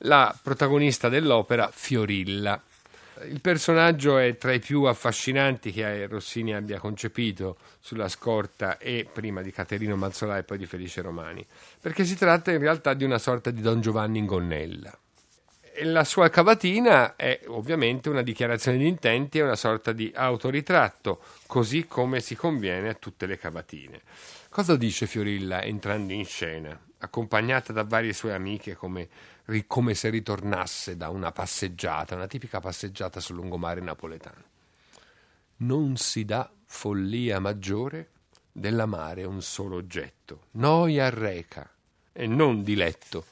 la 0.00 0.38
protagonista 0.42 1.08
dell'opera 1.08 1.70
Fiorilla. 1.72 2.62
Il 3.30 3.40
personaggio 3.40 4.18
è 4.18 4.36
tra 4.36 4.52
i 4.52 4.60
più 4.60 4.82
affascinanti 4.82 5.72
che 5.72 6.06
Rossini 6.06 6.54
abbia 6.54 6.78
concepito 6.78 7.56
sulla 7.80 8.08
scorta 8.08 8.76
e 8.76 9.08
prima 9.10 9.40
di 9.40 9.52
Caterino 9.52 9.96
Mazzolà 9.96 10.36
e 10.36 10.42
poi 10.42 10.58
di 10.58 10.66
Felice 10.66 11.00
Romani, 11.00 11.42
perché 11.80 12.04
si 12.04 12.14
tratta 12.14 12.52
in 12.52 12.58
realtà 12.58 12.92
di 12.92 13.04
una 13.04 13.18
sorta 13.18 13.50
di 13.50 13.62
Don 13.62 13.80
Giovanni 13.80 14.18
in 14.18 14.26
gonnella 14.26 14.94
la 15.82 16.04
sua 16.04 16.28
cavatina 16.28 17.16
è 17.16 17.40
ovviamente 17.46 18.08
una 18.08 18.22
dichiarazione 18.22 18.78
di 18.78 18.86
intenti 18.86 19.38
e 19.38 19.42
una 19.42 19.56
sorta 19.56 19.92
di 19.92 20.12
autoritratto, 20.14 21.22
così 21.46 21.86
come 21.86 22.20
si 22.20 22.34
conviene 22.34 22.88
a 22.90 22.94
tutte 22.94 23.26
le 23.26 23.38
cavatine. 23.38 24.00
Cosa 24.48 24.76
dice 24.76 25.06
Fiorilla 25.06 25.62
entrando 25.62 26.12
in 26.12 26.24
scena, 26.24 26.78
accompagnata 26.98 27.72
da 27.72 27.84
varie 27.84 28.12
sue 28.12 28.32
amiche 28.32 28.74
come, 28.74 29.08
come 29.66 29.94
se 29.94 30.10
ritornasse 30.10 30.96
da 30.96 31.08
una 31.08 31.32
passeggiata, 31.32 32.14
una 32.14 32.26
tipica 32.26 32.60
passeggiata 32.60 33.20
sul 33.20 33.36
lungomare 33.36 33.80
napoletano? 33.80 34.42
Non 35.58 35.96
si 35.96 36.24
dà 36.24 36.50
follia 36.64 37.38
maggiore 37.38 38.08
dell'amare 38.52 39.24
un 39.24 39.40
solo 39.42 39.76
oggetto, 39.76 40.46
noia 40.52 41.08
reca 41.10 41.68
e 42.12 42.26
non 42.26 42.62
diletto 42.62 43.24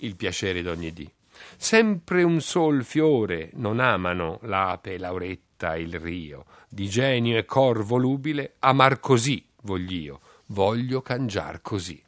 il 0.00 0.16
piacere 0.16 0.62
d'ogni 0.62 0.92
dì. 0.92 1.10
Sempre 1.56 2.22
un 2.22 2.40
sol 2.40 2.84
fiore 2.84 3.50
non 3.54 3.80
amano 3.80 4.38
l'ape, 4.42 4.98
l'auretta, 4.98 5.76
il 5.76 5.98
rio, 5.98 6.44
di 6.68 6.88
genio 6.88 7.38
e 7.38 7.44
cor 7.44 7.82
volubile, 7.84 8.54
amar 8.60 9.00
così 9.00 9.44
voglio, 9.62 10.20
voglio 10.46 11.02
cangiar 11.02 11.60
così. 11.60 12.02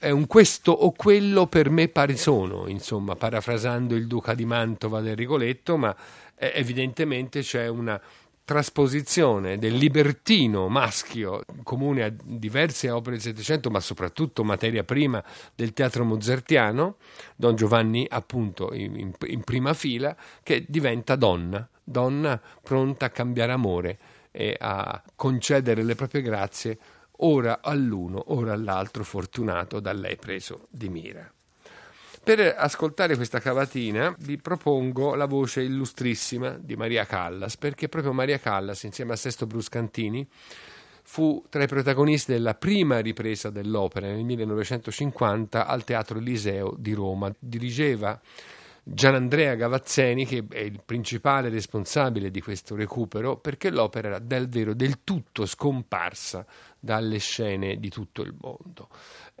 È 0.00 0.10
un 0.10 0.28
questo 0.28 0.70
o 0.70 0.92
quello 0.92 1.46
per 1.46 1.70
me 1.70 1.88
pari 1.88 2.16
sono, 2.16 2.68
insomma, 2.68 3.16
parafrasando 3.16 3.96
il 3.96 4.06
duca 4.06 4.34
di 4.34 4.44
Mantova 4.44 5.00
del 5.00 5.16
Rigoletto, 5.16 5.76
ma 5.76 5.94
eh, 6.36 6.52
evidentemente 6.54 7.40
c'è 7.40 7.66
una 7.66 8.00
trasposizione 8.48 9.58
del 9.58 9.74
libertino 9.74 10.68
maschio 10.68 11.44
comune 11.64 12.02
a 12.02 12.10
diverse 12.10 12.88
opere 12.88 13.16
del 13.16 13.24
Settecento, 13.24 13.68
ma 13.68 13.78
soprattutto 13.78 14.42
materia 14.42 14.84
prima 14.84 15.22
del 15.54 15.74
teatro 15.74 16.02
mozartiano, 16.02 16.96
Don 17.36 17.56
Giovanni 17.56 18.06
appunto 18.08 18.72
in, 18.72 19.12
in 19.26 19.44
prima 19.44 19.74
fila, 19.74 20.16
che 20.42 20.64
diventa 20.66 21.14
donna, 21.14 21.68
donna 21.84 22.40
pronta 22.62 23.04
a 23.04 23.10
cambiare 23.10 23.52
amore 23.52 23.98
e 24.30 24.56
a 24.58 25.02
concedere 25.14 25.82
le 25.82 25.94
proprie 25.94 26.22
grazie 26.22 26.78
ora 27.18 27.60
all'uno, 27.60 28.32
ora 28.32 28.54
all'altro 28.54 29.04
fortunato 29.04 29.78
da 29.78 29.92
lei 29.92 30.16
preso 30.16 30.68
di 30.70 30.88
mira. 30.88 31.30
Per 32.28 32.56
ascoltare 32.58 33.16
questa 33.16 33.40
cavatina 33.40 34.14
vi 34.18 34.36
propongo 34.36 35.14
la 35.14 35.24
voce 35.24 35.62
illustrissima 35.62 36.58
di 36.60 36.76
Maria 36.76 37.06
Callas, 37.06 37.56
perché 37.56 37.88
proprio 37.88 38.12
Maria 38.12 38.38
Callas, 38.38 38.82
insieme 38.82 39.14
a 39.14 39.16
Sesto 39.16 39.46
Bruscantini, 39.46 40.28
fu 41.04 41.42
tra 41.48 41.62
i 41.62 41.66
protagonisti 41.66 42.32
della 42.32 42.52
prima 42.52 42.98
ripresa 42.98 43.48
dell'opera 43.48 44.08
nel 44.08 44.24
1950 44.24 45.66
al 45.66 45.84
Teatro 45.84 46.18
Eliseo 46.18 46.74
di 46.76 46.92
Roma. 46.92 47.34
Dirigeva 47.38 48.20
Gianandrea 48.82 49.54
Gavazzeni, 49.54 50.26
che 50.26 50.44
è 50.50 50.60
il 50.60 50.82
principale 50.84 51.48
responsabile 51.48 52.30
di 52.30 52.42
questo 52.42 52.74
recupero, 52.74 53.38
perché 53.38 53.70
l'opera 53.70 54.08
era 54.08 54.18
davvero 54.18 54.74
del 54.74 55.02
tutto 55.02 55.46
scomparsa 55.46 56.44
dalle 56.78 57.18
scene 57.18 57.78
di 57.78 57.88
tutto 57.88 58.20
il 58.20 58.34
mondo 58.38 58.88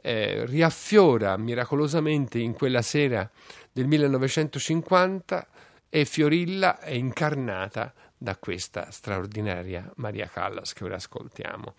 eh, 0.00 0.44
riaffiora 0.46 1.36
miracolosamente 1.36 2.38
in 2.38 2.52
quella 2.52 2.82
sera 2.82 3.28
del 3.72 3.86
1950 3.86 5.46
e 5.88 6.04
Fiorilla 6.04 6.80
è 6.80 6.92
incarnata 6.92 7.92
da 8.20 8.36
questa 8.36 8.90
straordinaria 8.90 9.90
Maria 9.96 10.26
Callas 10.26 10.72
che 10.72 10.84
ora 10.84 10.96
ascoltiamo. 10.96 11.74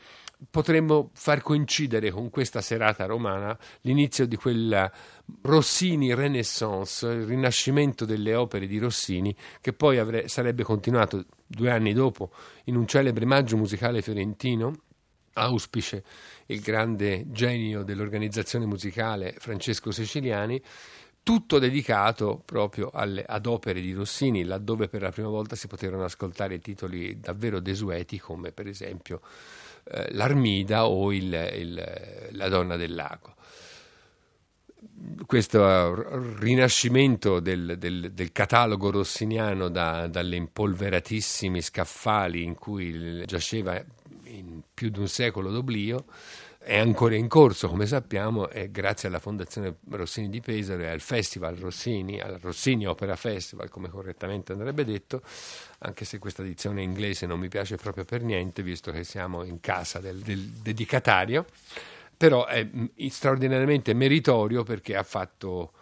Potremmo 0.50 1.10
far 1.14 1.42
coincidere 1.42 2.12
con 2.12 2.30
questa 2.30 2.62
serata 2.62 3.06
romana 3.06 3.58
l'inizio 3.82 4.26
di 4.26 4.38
quella 4.38 4.90
Rossini 5.42 6.14
Renaissance, 6.14 7.06
il 7.06 7.26
rinascimento 7.26 8.06
delle 8.06 8.36
opere 8.36 8.66
di 8.66 8.78
Rossini, 8.78 9.36
che 9.60 9.74
poi 9.74 9.98
avre- 9.98 10.30
sarebbe 10.30 10.64
continuato 10.64 11.26
due 11.46 11.70
anni 11.70 11.92
dopo 11.94 12.32
in 12.66 12.78
un 12.78 12.88
celebre 12.88 13.26
maggio 13.26 13.58
musicale 13.58 14.02
fiorentino 14.02 14.74
auspice 15.34 16.04
il 16.48 16.62
grande 16.62 17.26
genio 17.32 17.84
dell'organizzazione 17.84 18.66
musicale 18.66 19.36
Francesco 19.38 19.92
Siciliani, 19.92 20.62
tutto 21.22 21.60
dedicato 21.60 22.42
proprio 22.44 22.90
alle, 22.92 23.24
ad 23.24 23.46
opere 23.46 23.82
di 23.82 23.94
Rossini, 23.94 24.44
laddove 24.44 24.88
per 24.88 25.02
la 25.02 25.12
prima 25.12 25.28
volta 25.30 25.56
si 25.56 25.68
potevano 25.68 26.04
ascoltare 26.04 26.60
titoli 26.60 27.20
davvero 27.20 27.60
desueti 27.60 28.18
come 28.20 28.52
per 28.52 28.68
esempio 28.68 29.22
eh, 29.92 30.12
L'Armida 30.14 30.88
o 30.88 31.14
il, 31.14 31.32
il, 31.56 32.30
La 32.32 32.48
donna 32.48 32.78
del 32.78 32.96
lago. 32.96 33.36
Questo 35.26 36.38
rinascimento 36.40 37.40
del, 37.42 37.78
del, 37.78 38.12
del 38.14 38.32
catalogo 38.32 38.90
rossiniano 38.92 39.68
da, 39.70 40.08
dalle 40.08 40.38
impolveratissimi 40.38 41.62
scaffali 41.62 42.44
in 42.44 42.56
cui 42.56 43.26
giaceva 43.26 43.84
più 44.80 44.90
di 44.90 45.00
un 45.00 45.10
secolo 45.10 45.52
d'oblio, 45.52 46.06
è 46.58 46.78
ancora 46.78 47.16
in 47.16 47.28
corso, 47.28 47.68
come 47.68 47.86
sappiamo, 47.86 48.50
e 48.50 48.72
grazie 48.72 49.10
alla 49.10 49.20
Fondazione 49.20 49.76
Rossini 49.90 50.30
di 50.30 50.40
Pesaro 50.40 50.84
e 50.84 50.88
al 50.88 51.02
Festival 51.02 51.56
Rossini, 51.56 52.22
al 52.22 52.40
Rossini 52.40 52.88
Opera 52.88 53.18
Festival, 53.18 53.68
come 53.68 53.90
correttamente 53.90 54.54
andrebbe 54.54 54.86
detto, 54.86 55.22
anche 55.80 56.06
se 56.06 56.18
questa 56.18 56.44
edizione 56.44 56.82
inglese 56.82 57.26
non 57.26 57.40
mi 57.42 57.50
piace 57.50 57.76
proprio 57.76 58.06
per 58.06 58.24
niente, 58.24 58.64
visto 58.64 58.90
che 58.94 59.04
siamo 59.04 59.44
in 59.44 59.60
casa 59.60 60.00
del, 60.00 60.20
del 60.20 60.48
dedicatario, 60.48 61.46
però 62.16 62.46
è 62.46 62.66
straordinariamente 63.10 63.94
meritorio 63.94 64.64
perché 64.64 64.96
ha 64.96 65.04
fatto 65.04 65.74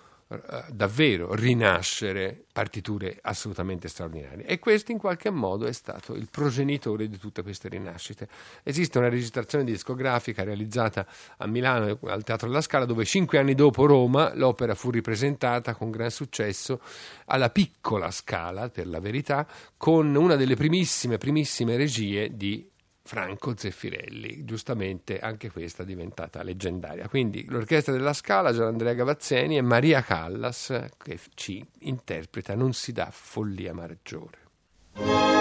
davvero 0.70 1.34
rinascere 1.34 2.44
partiture 2.52 3.18
assolutamente 3.22 3.88
straordinarie 3.88 4.46
e 4.46 4.60
questo 4.60 4.92
in 4.92 4.98
qualche 4.98 5.30
modo 5.30 5.66
è 5.66 5.72
stato 5.72 6.16
il 6.16 6.28
progenitore 6.30 7.08
di 7.08 7.18
tutte 7.18 7.44
queste 7.44 7.70
rinascite. 7.70 8.28
Esiste 8.64 8.98
una 8.98 9.08
registrazione 9.08 9.64
discografica 9.64 10.44
realizzata 10.44 11.06
a 11.38 11.48
Milano 11.48 11.98
al 12.08 12.24
Teatro 12.24 12.48
della 12.48 12.60
Scala 12.60 12.84
dove 12.84 13.06
cinque 13.06 13.38
anni 13.38 13.56
dopo 13.56 13.86
Roma 13.86 14.34
l'opera 14.36 14.76
fu 14.76 14.90
ripresentata 14.90 15.76
con 15.76 15.92
gran 15.92 16.10
successo 16.10 16.82
alla 17.26 17.50
piccola 17.50 18.12
scala, 18.12 18.68
per 18.70 18.88
la 18.88 19.00
verità, 19.00 19.48
con 19.78 20.14
una 20.14 20.36
delle 20.36 20.56
primissime, 20.56 21.18
primissime 21.18 21.78
regie 21.78 22.36
di 22.36 22.70
Franco 23.08 23.56
Zeffirelli, 23.56 24.44
giustamente 24.44 25.20
anche 25.20 25.50
questa 25.50 25.84
è 25.84 25.86
diventata 25.86 26.44
leggendaria. 26.44 27.08
Quindi 27.08 27.46
l'orchestra 27.48 27.94
della 27.94 28.12
Scala, 28.12 28.52
Gianandrea 28.52 28.94
Gavazzeni 28.94 29.56
e 29.56 29.62
Maria 29.62 30.02
Callas 30.02 30.88
che 30.98 31.18
ci 31.34 31.66
interpreta 31.80 32.54
Non 32.54 32.74
si 32.74 32.92
dà 32.92 33.08
follia 33.10 33.74
maggiore. 33.74 35.37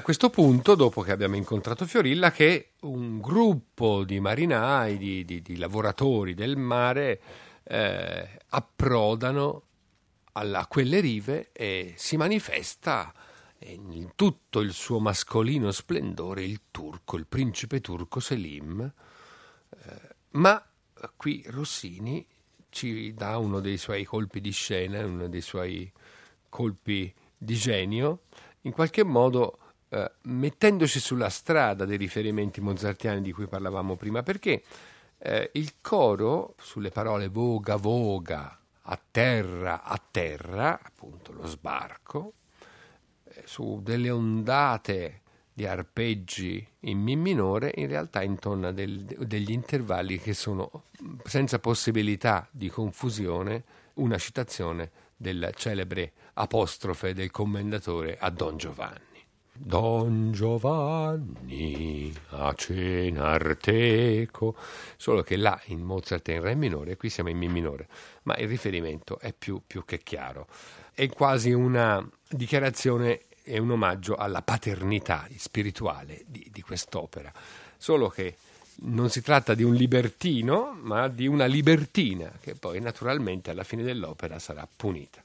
A 0.00 0.02
questo 0.02 0.30
punto, 0.30 0.74
dopo 0.74 1.02
che 1.02 1.12
abbiamo 1.12 1.36
incontrato 1.36 1.84
Fiorilla, 1.84 2.30
che 2.30 2.72
un 2.80 3.20
gruppo 3.20 4.02
di 4.02 4.18
marinai, 4.18 4.96
di, 4.96 5.26
di, 5.26 5.42
di 5.42 5.56
lavoratori 5.58 6.32
del 6.32 6.56
mare, 6.56 7.20
eh, 7.64 8.40
approdano 8.48 9.64
a 10.32 10.66
quelle 10.66 11.00
rive 11.00 11.50
e 11.52 11.92
si 11.98 12.16
manifesta 12.16 13.12
in 13.58 14.12
tutto 14.14 14.60
il 14.60 14.72
suo 14.72 15.00
mascolino 15.00 15.70
splendore 15.70 16.44
il 16.44 16.62
turco, 16.70 17.18
il 17.18 17.26
principe 17.26 17.82
turco 17.82 18.20
Selim. 18.20 18.80
Eh, 19.70 20.14
ma 20.30 20.64
qui 21.14 21.44
Rossini 21.48 22.26
ci 22.70 23.12
dà 23.12 23.36
uno 23.36 23.60
dei 23.60 23.76
suoi 23.76 24.04
colpi 24.04 24.40
di 24.40 24.50
scena, 24.50 25.04
uno 25.04 25.28
dei 25.28 25.42
suoi 25.42 25.92
colpi 26.48 27.12
di 27.36 27.54
genio, 27.54 28.22
in 28.62 28.72
qualche 28.72 29.04
modo 29.04 29.58
eh, 29.90 30.10
mettendoci 30.22 31.00
sulla 31.00 31.28
strada 31.28 31.84
dei 31.84 31.96
riferimenti 31.96 32.60
mozartiani 32.60 33.20
di 33.20 33.32
cui 33.32 33.46
parlavamo 33.46 33.96
prima, 33.96 34.22
perché 34.22 34.62
eh, 35.18 35.50
il 35.54 35.74
coro 35.80 36.54
sulle 36.58 36.90
parole 36.90 37.28
voga, 37.28 37.76
voga, 37.76 38.58
a 38.82 39.00
terra, 39.10 39.82
a 39.82 40.00
terra, 40.10 40.80
appunto 40.82 41.32
lo 41.32 41.46
sbarco, 41.46 42.32
eh, 43.24 43.42
su 43.44 43.80
delle 43.82 44.10
ondate 44.10 45.20
di 45.52 45.66
arpeggi 45.66 46.66
in 46.80 47.00
Mi 47.00 47.16
minore, 47.16 47.72
in 47.74 47.88
realtà 47.88 48.22
intona 48.22 48.72
del, 48.72 49.04
degli 49.04 49.50
intervalli 49.50 50.18
che 50.18 50.32
sono 50.32 50.84
senza 51.24 51.58
possibilità 51.58 52.48
di 52.50 52.68
confusione 52.68 53.64
una 53.94 54.16
citazione 54.16 54.90
del 55.16 55.52
celebre 55.54 56.12
apostrofe 56.34 57.12
del 57.12 57.30
commendatore 57.30 58.16
a 58.18 58.30
Don 58.30 58.56
Giovanni. 58.56 59.09
Don 59.62 60.32
Giovanni 60.32 62.12
a 62.30 62.54
cenar 62.54 63.58
teco, 63.60 64.56
solo 64.96 65.22
che 65.22 65.36
là 65.36 65.60
in 65.66 65.82
Mozart 65.82 66.26
è 66.30 66.32
in 66.32 66.40
Re 66.40 66.54
minore, 66.54 66.96
qui 66.96 67.10
siamo 67.10 67.28
in 67.28 67.36
Mi 67.36 67.46
minore, 67.46 67.86
ma 68.22 68.36
il 68.38 68.48
riferimento 68.48 69.18
è 69.20 69.34
più, 69.34 69.60
più 69.66 69.84
che 69.84 69.98
chiaro. 69.98 70.46
È 70.94 71.06
quasi 71.10 71.52
una 71.52 72.04
dichiarazione 72.26 73.24
e 73.44 73.58
un 73.58 73.70
omaggio 73.70 74.16
alla 74.16 74.40
paternità 74.40 75.28
spirituale 75.36 76.22
di, 76.26 76.48
di 76.50 76.62
quest'opera, 76.62 77.30
solo 77.76 78.08
che 78.08 78.36
non 78.82 79.10
si 79.10 79.20
tratta 79.20 79.52
di 79.52 79.62
un 79.62 79.74
libertino, 79.74 80.72
ma 80.80 81.06
di 81.08 81.26
una 81.26 81.44
libertina 81.44 82.32
che 82.40 82.54
poi 82.54 82.80
naturalmente 82.80 83.50
alla 83.50 83.64
fine 83.64 83.82
dell'opera 83.82 84.38
sarà 84.38 84.66
punita. 84.74 85.22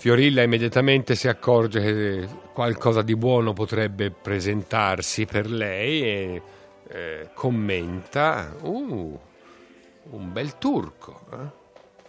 Fiorilla 0.00 0.40
immediatamente 0.40 1.14
si 1.14 1.28
accorge 1.28 1.78
che 1.82 2.28
qualcosa 2.54 3.02
di 3.02 3.14
buono 3.16 3.52
potrebbe 3.52 4.10
presentarsi 4.10 5.26
per 5.26 5.50
lei 5.50 6.02
e 6.02 6.42
eh, 6.88 7.28
commenta, 7.34 8.56
uh, 8.62 9.20
un 10.04 10.32
bel 10.32 10.56
turco, 10.56 11.26
eh? 11.30 11.50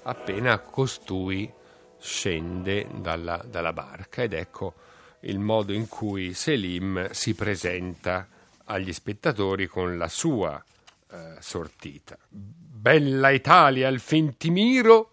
appena 0.03 0.59
costui 0.59 1.51
scende 1.99 2.87
dalla, 2.95 3.43
dalla 3.45 3.73
barca 3.73 4.23
ed 4.23 4.31
ecco 4.35 4.73
il 5.23 5.39
modo 5.39 5.73
in 5.73 5.89
cui 5.89 6.33
Selim 6.33 7.09
si 7.11 7.35
presenta 7.35 8.25
agli 8.67 8.93
spettatori 8.93 9.67
con 9.67 9.97
la 9.97 10.07
sua 10.07 10.63
eh, 11.11 11.35
sortita. 11.41 12.17
Bella 12.29 13.31
Italia, 13.31 13.89
al 13.89 13.99
fin 13.99 14.37
ti 14.37 14.49
miro, 14.49 15.09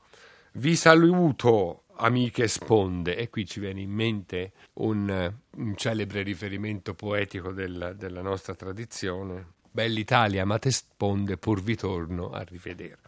vi 0.52 0.76
saluto 0.76 1.82
amiche 1.98 2.48
sponde. 2.48 3.16
E 3.16 3.28
qui 3.28 3.46
ci 3.46 3.60
viene 3.60 3.80
in 3.80 3.90
mente 3.90 4.52
un, 4.74 5.32
un 5.56 5.76
celebre 5.76 6.22
riferimento 6.22 6.94
poetico 6.94 7.52
del, 7.52 7.94
della 7.96 8.22
nostra 8.22 8.54
tradizione. 8.54 9.56
Bell'Italia, 9.70 10.44
ma 10.44 10.58
te 10.58 10.70
sponde 10.70 11.36
pur 11.36 11.62
vi 11.62 11.76
torno 11.76 12.30
a 12.30 12.42
rivedere. 12.42 12.98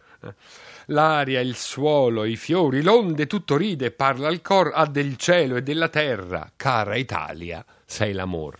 L'aria, 0.85 1.39
il 1.39 1.55
suolo, 1.55 2.25
i 2.25 2.35
fiori, 2.35 2.81
l'onde, 2.83 3.25
tutto 3.25 3.57
ride, 3.57 3.91
parla 3.91 4.29
il 4.29 4.41
cor, 4.41 4.71
ha 4.73 4.85
del 4.85 5.17
cielo 5.17 5.55
e 5.55 5.63
della 5.63 5.89
terra. 5.89 6.51
Cara 6.55 6.95
Italia, 6.95 7.65
sei 7.85 8.13
l'amor. 8.13 8.57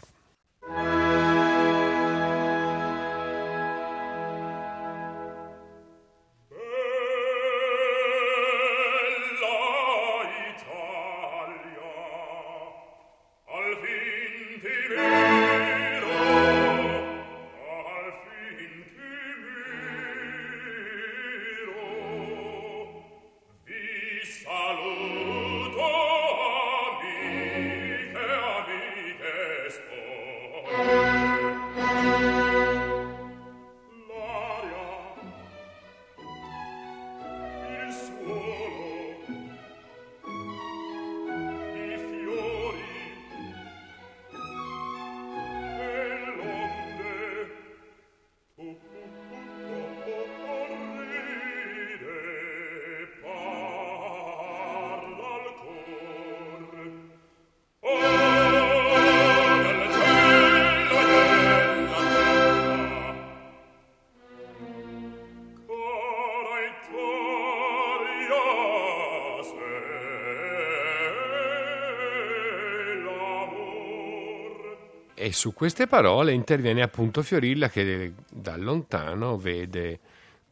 Su 75.42 75.56
queste 75.56 75.88
parole 75.88 76.34
interviene 76.34 76.84
appunto 76.84 77.24
Fiorilla 77.24 77.68
che 77.68 78.14
da 78.30 78.56
lontano 78.58 79.38
vede 79.40 80.00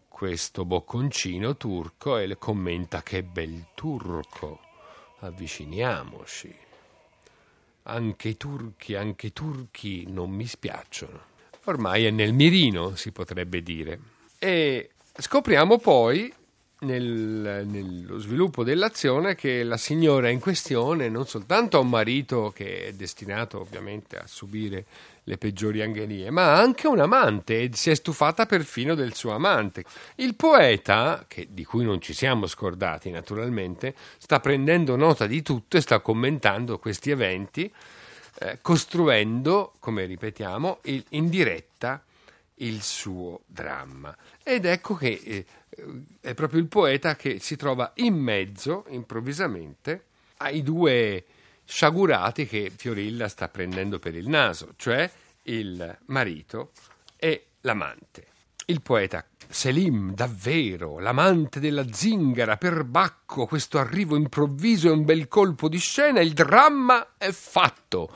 questo 0.07 0.65
bocconcino 0.65 1.57
turco 1.57 2.17
e 2.17 2.25
le 2.25 2.39
commenta 2.39 3.03
che 3.03 3.21
bel 3.21 3.67
turco, 3.75 4.59
avviciniamoci. 5.19 6.55
Anche 7.83 8.29
i 8.29 8.35
turchi, 8.35 8.95
anche 8.95 9.27
i 9.27 9.31
turchi 9.31 10.05
non 10.07 10.31
mi 10.31 10.47
spiacciono. 10.47 11.21
Ormai 11.65 12.05
è 12.05 12.09
nel 12.09 12.33
mirino, 12.33 12.95
si 12.95 13.11
potrebbe 13.11 13.61
dire. 13.61 13.99
E 14.39 14.89
scopriamo 15.15 15.77
poi 15.77 16.33
nel, 16.81 17.65
nello 17.65 18.19
sviluppo 18.19 18.63
dell'azione 18.63 19.35
che 19.35 19.63
la 19.63 19.77
signora 19.77 20.29
in 20.29 20.39
questione 20.39 21.09
non 21.09 21.25
soltanto 21.25 21.77
ha 21.77 21.81
un 21.81 21.89
marito 21.89 22.51
che 22.55 22.87
è 22.87 22.93
destinato 22.93 23.59
ovviamente 23.59 24.17
a 24.17 24.25
subire 24.25 24.85
le 25.23 25.37
peggiori 25.37 25.81
angherie, 25.81 26.31
ma 26.31 26.55
anche 26.55 26.87
un 26.87 26.99
amante 26.99 27.61
e 27.61 27.69
si 27.73 27.89
è 27.89 27.95
stufata 27.95 28.45
perfino 28.45 28.95
del 28.95 29.13
suo 29.13 29.31
amante. 29.31 29.83
Il 30.15 30.35
poeta, 30.35 31.25
che, 31.27 31.47
di 31.51 31.63
cui 31.63 31.83
non 31.83 32.01
ci 32.01 32.13
siamo 32.13 32.47
scordati 32.47 33.11
naturalmente, 33.11 33.93
sta 34.17 34.39
prendendo 34.39 34.95
nota 34.95 35.27
di 35.27 35.41
tutto 35.41 35.77
e 35.77 35.81
sta 35.81 35.99
commentando 35.99 36.79
questi 36.79 37.11
eventi, 37.11 37.71
eh, 38.39 38.57
costruendo, 38.61 39.73
come 39.79 40.05
ripetiamo, 40.05 40.79
il, 40.83 41.05
in 41.09 41.29
diretta 41.29 42.03
il 42.61 42.81
suo 42.81 43.41
dramma. 43.45 44.15
Ed 44.43 44.65
ecco 44.65 44.95
che 44.95 45.21
eh, 45.23 45.45
è 46.19 46.33
proprio 46.33 46.59
il 46.59 46.67
poeta 46.67 47.15
che 47.15 47.39
si 47.39 47.55
trova 47.55 47.91
in 47.95 48.15
mezzo, 48.15 48.85
improvvisamente, 48.89 50.05
ai 50.37 50.63
due 50.63 51.25
sciagurati 51.65 52.47
che 52.47 52.71
Fiorilla 52.75 53.27
sta 53.27 53.47
prendendo 53.47 53.99
per 53.99 54.15
il 54.15 54.27
naso, 54.27 54.73
cioè 54.75 55.09
il 55.43 55.97
marito 56.05 56.71
e 57.15 57.45
l'amante. 57.61 58.25
Il 58.65 58.81
poeta 58.81 59.25
Selim, 59.47 60.13
davvero, 60.13 60.99
l'amante 60.99 61.59
della 61.59 61.91
zingara, 61.91 62.57
per 62.57 62.83
Bacco, 62.83 63.47
questo 63.47 63.79
arrivo 63.79 64.15
improvviso 64.15 64.89
è 64.89 64.91
un 64.91 65.03
bel 65.05 65.27
colpo 65.27 65.67
di 65.67 65.79
scena, 65.79 66.19
il 66.19 66.33
dramma 66.33 67.15
è 67.17 67.31
fatto. 67.31 68.11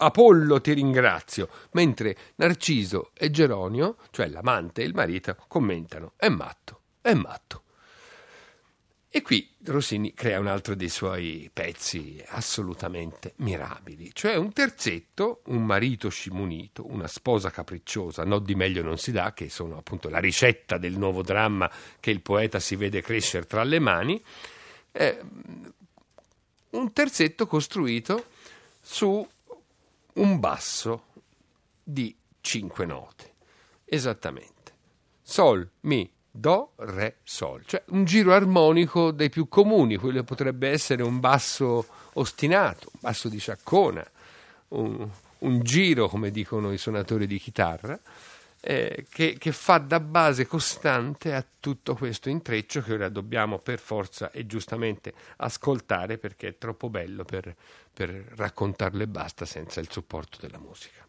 Apollo 0.00 0.60
ti 0.60 0.72
ringrazio, 0.72 1.48
mentre 1.72 2.16
Narciso 2.36 3.10
e 3.14 3.32
Geronio, 3.32 3.96
cioè 4.10 4.28
l'amante 4.28 4.82
e 4.82 4.84
il 4.84 4.94
marito, 4.94 5.36
commentano: 5.48 6.12
è 6.14 6.28
matto, 6.28 6.82
è 7.00 7.14
matto. 7.14 7.62
E 9.10 9.22
qui 9.22 9.50
Rossini 9.64 10.12
crea 10.12 10.38
un 10.38 10.48
altro 10.48 10.74
dei 10.74 10.90
suoi 10.90 11.48
pezzi 11.50 12.22
assolutamente 12.28 13.32
mirabili, 13.36 14.10
cioè 14.12 14.36
un 14.36 14.52
terzetto, 14.52 15.40
un 15.46 15.64
marito 15.64 16.10
scimunito, 16.10 16.86
una 16.86 17.06
sposa 17.06 17.50
capricciosa, 17.50 18.24
no 18.24 18.38
di 18.38 18.54
meglio 18.54 18.82
non 18.82 18.98
si 18.98 19.10
dà, 19.10 19.32
che 19.32 19.48
sono 19.48 19.78
appunto 19.78 20.10
la 20.10 20.18
ricetta 20.18 20.76
del 20.76 20.98
nuovo 20.98 21.22
dramma 21.22 21.70
che 22.00 22.10
il 22.10 22.20
poeta 22.20 22.60
si 22.60 22.76
vede 22.76 23.00
crescere 23.00 23.46
tra 23.46 23.64
le 23.64 23.78
mani, 23.78 24.22
eh, 24.92 25.20
un 26.70 26.92
terzetto 26.92 27.46
costruito 27.46 28.26
su 28.78 29.26
un 30.14 30.38
basso 30.38 31.06
di 31.82 32.14
cinque 32.42 32.84
note, 32.84 33.34
esattamente. 33.86 34.72
Sol, 35.22 35.68
mi, 35.80 36.10
Do, 36.38 36.72
Re, 36.76 37.16
Sol, 37.24 37.64
cioè 37.66 37.82
un 37.88 38.04
giro 38.04 38.32
armonico 38.32 39.10
dei 39.10 39.28
più 39.28 39.48
comuni, 39.48 39.96
quello 39.96 40.22
potrebbe 40.22 40.68
essere 40.68 41.02
un 41.02 41.18
basso 41.18 41.84
ostinato, 42.12 42.90
un 42.92 43.00
basso 43.00 43.28
di 43.28 43.40
ciaccona, 43.40 44.08
un, 44.68 45.08
un 45.38 45.60
giro, 45.62 46.08
come 46.08 46.30
dicono 46.30 46.72
i 46.72 46.78
suonatori 46.78 47.26
di 47.26 47.40
chitarra, 47.40 47.98
eh, 48.60 49.06
che, 49.10 49.36
che, 49.36 49.50
fa 49.50 49.78
da 49.78 49.98
base 49.98 50.46
costante 50.46 51.34
a 51.34 51.44
tutto 51.58 51.96
questo 51.96 52.28
intreccio 52.28 52.82
che 52.82 52.92
ora 52.92 53.08
dobbiamo 53.08 53.58
per 53.58 53.80
forza 53.80 54.30
e 54.30 54.46
giustamente 54.46 55.12
ascoltare 55.38 56.18
perché 56.18 56.48
è 56.48 56.58
troppo 56.58 56.88
bello 56.88 57.24
per, 57.24 57.52
per 57.92 58.32
e 59.02 59.08
basta 59.08 59.44
senza 59.44 59.80
il 59.80 59.90
supporto 59.90 60.38
della 60.40 60.58
musica. 60.58 61.07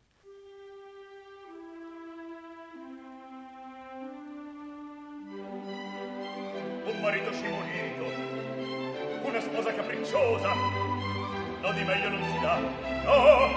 Un 6.99 7.05
marito 7.05 7.31
scimunito, 7.31 8.11
una 9.23 9.39
sposa 9.39 9.73
capricciosa. 9.73 10.53
No 11.61 11.71
di 11.71 11.83
meglio 11.83 12.09
non 12.09 12.23
si 12.23 12.39
dà, 12.39 12.59
no, 12.59 13.47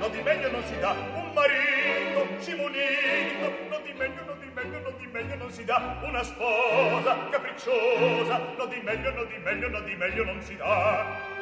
no 0.00 0.08
di 0.08 0.20
meglio 0.20 0.50
non 0.50 0.64
si 0.64 0.78
dà, 0.78 0.90
un 0.90 1.32
marito 1.32 2.40
scimunito. 2.40 3.66
No 3.70 3.78
di 3.84 3.92
meglio, 3.92 4.24
no 4.24 4.34
di 4.34 4.50
meglio, 4.52 4.80
no 4.80 4.90
di 4.98 5.06
meglio 5.06 5.36
non 5.36 5.50
si 5.50 5.64
dà, 5.64 6.00
una 6.02 6.22
sposa 6.24 7.28
capricciosa. 7.30 8.38
No 8.56 8.66
di 8.66 8.80
meglio, 8.82 9.12
no 9.12 9.24
di 9.24 9.38
meglio, 9.44 9.68
no 9.68 9.80
di 9.80 9.94
meglio 9.94 10.24
non 10.24 10.42
si 10.42 10.56
dà. 10.56 11.36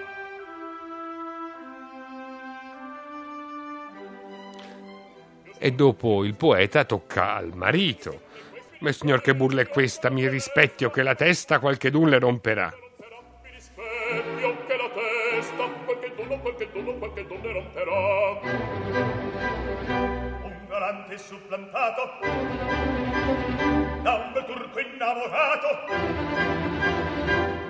E 5.58 5.72
dopo 5.72 6.22
il 6.24 6.34
poeta 6.34 6.84
tocca 6.84 7.34
al 7.34 7.52
marito 7.54 8.25
ma 8.80 8.92
signor 8.92 9.22
che 9.22 9.34
burla 9.34 9.62
è 9.62 9.68
questa? 9.68 10.10
Mi 10.10 10.28
rispetti 10.28 10.88
che 10.90 11.02
la 11.02 11.14
testa 11.14 11.58
qualche 11.58 11.90
dun 11.90 12.08
le 12.08 12.18
romperà. 12.18 12.70
Mi 13.42 13.50
rispetti 13.52 14.42
o 14.42 14.56
che 14.66 14.76
la 14.76 14.90
testa 14.90 15.64
qualche 15.84 16.12
dun 16.14 16.40
qualche 16.40 16.68
dun 16.72 16.98
qualche 16.98 17.26
dun 17.26 17.40
le 17.40 17.52
romperà. 17.52 18.40
Un 20.42 20.66
galante 20.68 21.18
supplantato 21.18 22.10
da 24.02 24.14
un 24.14 24.32
bel 24.32 24.44
turco 24.44 24.78
innamorato. 24.78 25.66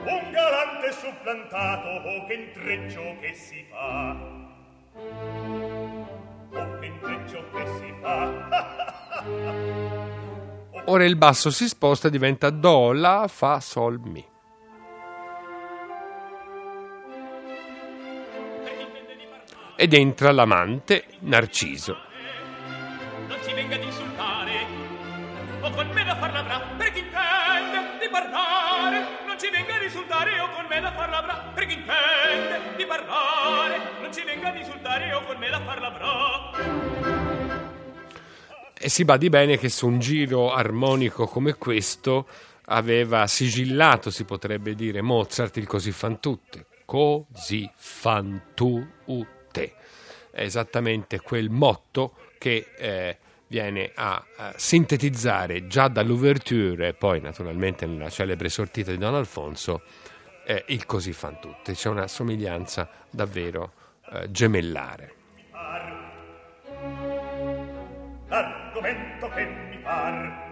Un 0.05 0.31
galante 0.31 0.93
supplantato, 0.93 1.89
oh 2.09 2.27
che 2.27 2.35
intreccio 2.35 3.17
che 3.21 3.33
si 3.35 3.65
fa. 3.71 4.17
Oh 6.53 6.79
che 6.79 6.87
intreccio 6.87 7.45
che 7.53 7.67
si 7.79 7.95
fa. 8.01 10.13
Ora 10.89 11.05
il 11.05 11.17
basso 11.17 11.51
si 11.51 11.67
sposta 11.67 12.07
e 12.07 12.11
diventa 12.13 12.49
Do, 12.49 12.93
La, 12.93 13.27
Fa, 13.29 13.59
Sol, 13.59 13.99
Mi. 13.99 14.25
Ed 19.75 19.93
entra 19.93 20.31
l'amante, 20.31 21.07
Narciso. 21.21 21.97
Non 23.27 23.37
ci 23.45 23.53
venga 23.53 23.75
ad 23.75 23.83
insultare, 23.83 24.67
o 25.61 25.71
con 25.71 25.89
me 25.89 26.05
da 26.05 26.17
far 26.17 26.33
l'avrà, 26.33 26.61
per 26.77 26.93
chi 26.93 27.01
intende 27.01 27.99
di 28.01 28.09
parlare. 28.09 29.07
Non 29.27 29.39
ci 29.41 29.51
venga 29.51 29.75
ad 29.75 29.83
insultare, 29.83 30.41
o 30.41 30.51
con 30.51 30.67
me 30.69 30.81
da 30.81 30.93
far 30.93 31.09
l'avrà, 31.11 31.51
per 31.53 31.67
chi 31.67 31.75
intende 31.75 32.77
di 32.77 32.87
parlare. 32.87 33.81
Non 34.01 34.15
ci 34.15 34.23
venga 34.23 34.49
ad 34.51 34.57
insultare, 34.57 35.13
o 35.13 35.25
con 35.25 35.37
me 35.37 35.51
da 35.51 35.61
far 35.61 35.81
l'avrà. 35.81 37.16
E 38.79 38.89
si 38.91 39.05
badi 39.05 39.31
bene 39.31 39.57
che 39.57 39.71
su 39.71 39.87
un 39.87 39.99
giro 39.99 40.53
armonico 40.53 41.27
come 41.27 41.55
questo 41.55 42.27
aveva 42.67 43.27
sigillato, 43.27 44.11
si 44.11 44.25
potrebbe 44.25 44.75
dire, 44.75 45.01
Mozart 45.01 45.57
il 45.57 45.67
così 45.67 45.93
fan 45.93 46.21
tutte. 46.21 46.67
Così 46.85 47.69
fan 47.75 48.49
tu 48.55 48.87
te. 49.51 49.75
È 50.31 50.43
esattamente 50.43 51.21
quel 51.21 51.49
motto 51.49 52.17
che 52.39 52.67
eh, 52.77 53.19
viene 53.47 53.93
a, 53.95 54.23
a, 54.37 54.53
sintetizzare 54.57 55.67
già 55.67 55.89
dall'ouverture 55.89 56.89
e 56.89 56.95
poi 56.95 57.21
naturalmente 57.21 57.87
nella 57.87 58.11
celebre 58.11 58.51
sortita 58.51 58.91
di 58.91 58.99
Don 58.99 59.15
Alfonso 59.15 59.83
eh, 60.45 60.65
il 60.69 60.85
così 60.85 61.15
fan 61.15 61.41
tutte. 61.41 61.73
C'è 61.73 61.89
una 61.89 62.07
somiglianza 62.07 62.89
davvero 63.11 63.73
eh, 64.13 64.31
gemellare. 64.31 65.15
L'argomento 68.29 69.29
che 69.31 69.45
mi 69.45 69.79
par. 69.79 70.45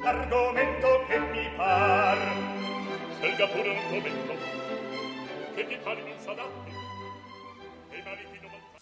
L'argomento 0.00 0.88
che 1.08 1.18
mi 1.18 1.48
par. 1.56 2.18
Scelga 3.18 3.46
pure 3.48 3.68
l'argomento 3.68 4.32
che 5.54 5.64
mi 5.64 5.78
pare 5.82 6.02
non 6.02 6.18
s'adatti 6.18 6.76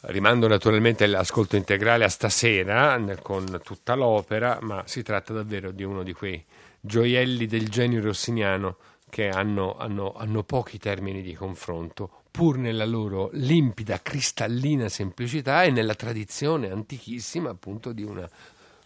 Rimando 0.09 0.47
naturalmente 0.47 1.07
l'ascolto 1.07 1.57
integrale 1.57 2.05
a 2.05 2.09
stasera 2.09 3.01
con 3.23 3.61
tutta 3.65 3.95
l'opera, 3.95 4.59
ma 4.61 4.85
si 4.87 5.03
tratta 5.03 5.33
davvero 5.33 5.73
di 5.73 5.83
uno 5.83 6.05
di 6.05 6.13
quei 6.13 6.45
gioielli 6.81 7.47
del 7.47 7.69
genio 7.69 8.01
rossiniano 8.01 8.77
che 9.11 9.29
hanno, 9.29 9.77
hanno, 9.77 10.15
hanno 10.17 10.45
pochi 10.45 10.79
termini 10.79 11.23
di 11.23 11.35
confronto, 11.35 12.23
pur 12.37 12.59
nella 12.59 12.85
loro 12.85 13.31
limpida, 13.33 14.03
cristallina 14.03 14.91
semplicità 14.91 15.63
e 15.63 15.71
nella 15.71 15.95
tradizione 15.95 16.71
antichissima 16.71 17.49
appunto 17.49 17.93
di 17.93 18.03
una 18.03 18.29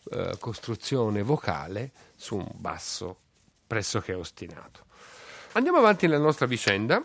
uh, 0.05 0.38
costruzione 0.38 1.22
vocale 1.22 1.90
su 2.14 2.36
un 2.36 2.48
basso 2.55 3.18
pressoché 3.66 4.14
ostinato. 4.14 4.84
Andiamo 5.55 5.78
avanti 5.78 6.07
nella 6.07 6.22
nostra 6.22 6.46
vicenda 6.46 7.05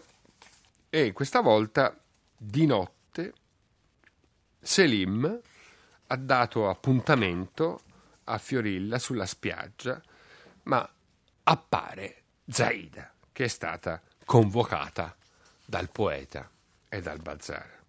e 0.87 1.13
questa 1.13 1.41
volta 1.41 1.99
di 2.37 2.67
notte 2.67 3.33
Selim 4.61 5.39
ha 6.05 6.15
dato 6.15 6.69
appuntamento 6.69 7.79
a 8.25 8.37
Fiorilla 8.37 8.99
sulla 8.99 9.25
spiaggia, 9.25 9.99
ma 10.65 10.87
appare 11.41 12.21
Zaida, 12.45 13.11
che 13.31 13.45
è 13.45 13.47
stata 13.47 13.99
convocata 14.23 15.15
dal 15.65 15.89
poeta 15.91 16.49
e 16.87 17.01
dal 17.01 17.19
bazar. 17.19 17.83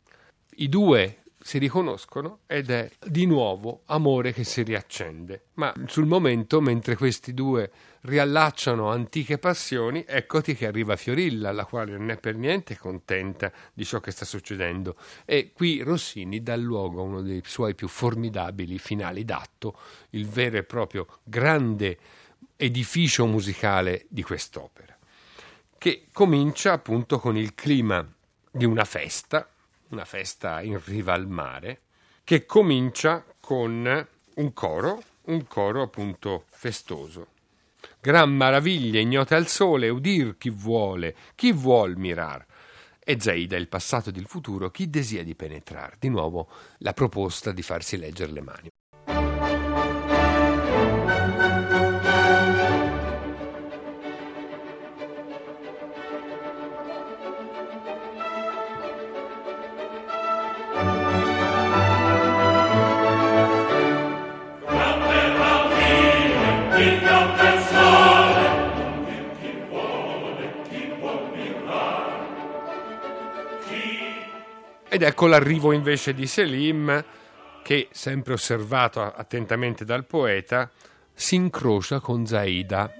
I 0.56 0.68
due 0.68 1.22
si 1.46 1.58
riconoscono 1.58 2.40
ed 2.46 2.70
è 2.70 2.90
di 3.06 3.24
nuovo 3.24 3.82
amore 3.86 4.32
che 4.32 4.42
si 4.42 4.62
riaccende. 4.62 5.44
Ma 5.54 5.72
sul 5.86 6.06
momento, 6.06 6.60
mentre 6.60 6.96
questi 6.96 7.34
due 7.34 7.70
riallacciano 8.00 8.90
antiche 8.90 9.38
passioni, 9.38 10.04
eccoti 10.06 10.56
che 10.56 10.66
arriva 10.66 10.96
Fiorilla, 10.96 11.52
la 11.52 11.64
quale 11.64 11.92
non 11.92 12.10
è 12.10 12.18
per 12.18 12.34
niente 12.36 12.76
contenta 12.76 13.52
di 13.72 13.84
ciò 13.84 14.00
che 14.00 14.10
sta 14.10 14.24
succedendo. 14.24 14.96
E 15.24 15.52
qui 15.52 15.82
Rossini 15.82 16.42
dà 16.42 16.56
luogo 16.56 17.00
a 17.00 17.04
uno 17.04 17.22
dei 17.22 17.42
suoi 17.44 17.76
più 17.76 17.86
formidabili 17.86 18.78
finali 18.78 19.24
d'atto, 19.24 19.78
il 20.10 20.26
vero 20.26 20.56
e 20.56 20.64
proprio 20.64 21.06
grande 21.22 21.96
edificio 22.56 23.24
musicale 23.26 24.06
di 24.08 24.22
quest'opera 24.22 24.95
che 25.86 26.08
comincia 26.12 26.72
appunto 26.72 27.20
con 27.20 27.36
il 27.36 27.54
clima 27.54 28.04
di 28.50 28.64
una 28.64 28.84
festa, 28.84 29.48
una 29.90 30.04
festa 30.04 30.60
in 30.60 30.82
riva 30.84 31.12
al 31.12 31.28
mare, 31.28 31.82
che 32.24 32.44
comincia 32.44 33.24
con 33.38 34.08
un 34.34 34.52
coro, 34.52 35.00
un 35.26 35.46
coro 35.46 35.82
appunto 35.82 36.46
festoso. 36.50 37.28
Gran 38.00 38.34
maraviglie 38.34 38.98
ignote 38.98 39.36
al 39.36 39.46
sole, 39.46 39.88
udir 39.88 40.36
chi 40.38 40.50
vuole, 40.50 41.14
chi 41.36 41.52
vuol 41.52 41.96
mirar. 41.96 42.44
E 42.98 43.20
Zaida, 43.20 43.56
il 43.56 43.68
passato 43.68 44.08
ed 44.08 44.16
il 44.16 44.26
futuro, 44.26 44.72
chi 44.72 44.90
desia 44.90 45.22
di 45.22 45.36
penetrar. 45.36 45.98
Di 46.00 46.08
nuovo 46.08 46.48
la 46.78 46.94
proposta 46.94 47.52
di 47.52 47.62
farsi 47.62 47.96
leggere 47.96 48.32
le 48.32 48.42
mani. 48.42 48.68
Ed 74.96 75.02
ecco 75.02 75.26
l'arrivo 75.26 75.72
invece 75.72 76.14
di 76.14 76.26
Selim, 76.26 77.04
che, 77.62 77.88
sempre 77.92 78.32
osservato 78.32 79.02
attentamente 79.02 79.84
dal 79.84 80.06
poeta, 80.06 80.70
si 81.12 81.34
incrocia 81.34 82.00
con 82.00 82.24
Zaida 82.24 82.90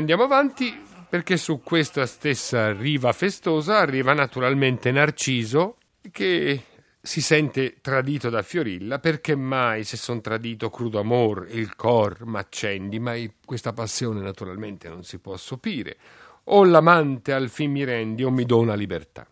andiamo 0.00 0.22
avanti 0.22 0.82
perché 1.08 1.36
su 1.36 1.60
questa 1.62 2.06
stessa 2.06 2.72
riva 2.72 3.12
festosa 3.12 3.78
arriva 3.78 4.14
naturalmente 4.14 4.90
Narciso 4.90 5.76
che 6.10 6.62
si 7.02 7.20
sente 7.20 7.76
tradito 7.80 8.30
da 8.30 8.42
Fiorilla. 8.42 8.98
Perché 8.98 9.34
mai 9.34 9.84
se 9.84 9.96
son 9.96 10.20
tradito 10.20 10.70
crudo 10.70 11.00
amor 11.00 11.46
il 11.50 11.76
cor 11.76 12.24
m'accendi? 12.24 12.98
Mai 12.98 13.32
questa 13.44 13.72
passione 13.72 14.20
naturalmente 14.20 14.88
non 14.88 15.04
si 15.04 15.18
può 15.18 15.36
sopire 15.36 15.96
o 16.44 16.64
l'amante 16.64 17.32
al 17.32 17.50
fin 17.50 17.70
mi 17.70 17.84
rendi 17.84 18.24
o 18.24 18.30
mi 18.30 18.44
dona 18.44 18.74
libertà 18.74 19.26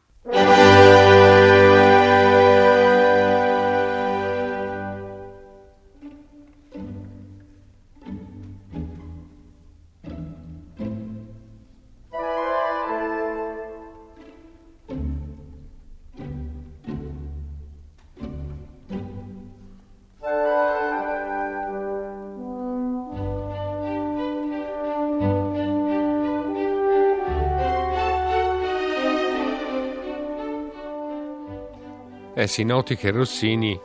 si 32.49 32.65
noti 32.65 32.97
che 32.97 33.11
Rossini 33.11 33.79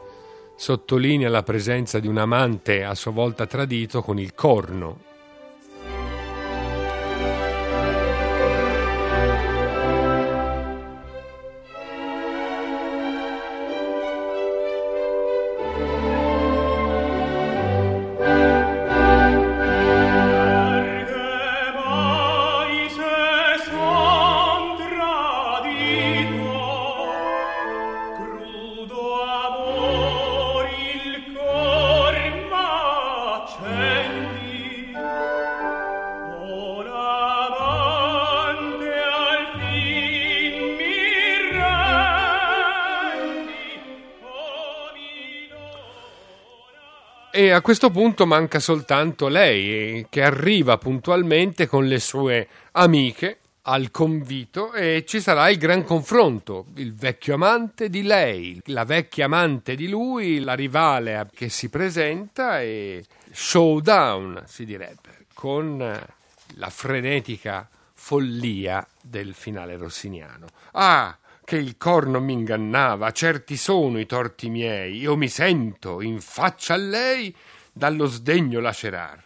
sottolinea 0.56 1.30
la 1.30 1.44
presenza 1.44 2.00
di 2.00 2.08
un 2.08 2.18
amante 2.18 2.84
a 2.84 2.96
sua 2.96 3.12
volta 3.12 3.46
tradito 3.46 4.02
con 4.02 4.18
il 4.18 4.34
corno, 4.34 5.12
a 47.54 47.62
questo 47.62 47.90
punto 47.90 48.26
manca 48.26 48.60
soltanto 48.60 49.28
lei, 49.28 50.06
che 50.10 50.24
arriva 50.24 50.78
puntualmente 50.78 51.68
con 51.68 51.88
le 51.88 52.00
sue 52.00 52.48
amiche 52.72 53.40
al 53.64 53.92
convito 53.92 54.74
e 54.74 55.06
ci 55.08 55.22
sarà 55.22 55.50
il 55.50 55.58
gran 55.58 55.84
confronto, 55.84 56.66
il 56.76 56.94
vecchio 56.94 57.36
amante 57.36 57.90
di 57.90 58.02
lei, 58.02 58.62
la 58.66 58.84
vecchia 58.84 59.26
amante 59.26 59.76
di 59.76 59.88
lui, 59.88 60.40
la 60.40 60.54
rivale 60.54 61.30
che 61.34 61.50
si 61.50 61.70
presenta 61.70 62.62
e 62.62 63.06
showdown 63.32 64.44
si 64.46 64.66
direbbe, 64.66 65.28
con 65.34 65.78
la 66.56 66.70
frenetica 66.70 67.70
follia 67.94 68.86
del 69.02 69.34
finale 69.34 69.78
rossiniano. 69.78 70.48
Ah, 70.74 71.18
che 71.44 71.58
il 71.58 71.78
corno 71.78 72.20
mi 72.20 72.34
ingannava, 72.34 73.12
certi 73.12 73.58
sono 73.58 74.00
i 74.00 74.06
torti 74.06 74.50
miei, 74.50 74.98
io 74.98 75.16
mi 75.16 75.28
sento 75.28 76.02
in 76.02 76.20
faccia 76.20 76.76
a 76.76 76.78
lei 76.78 77.36
dallo 77.72 78.06
sdegno 78.06 78.60
lacerar. 78.60 79.24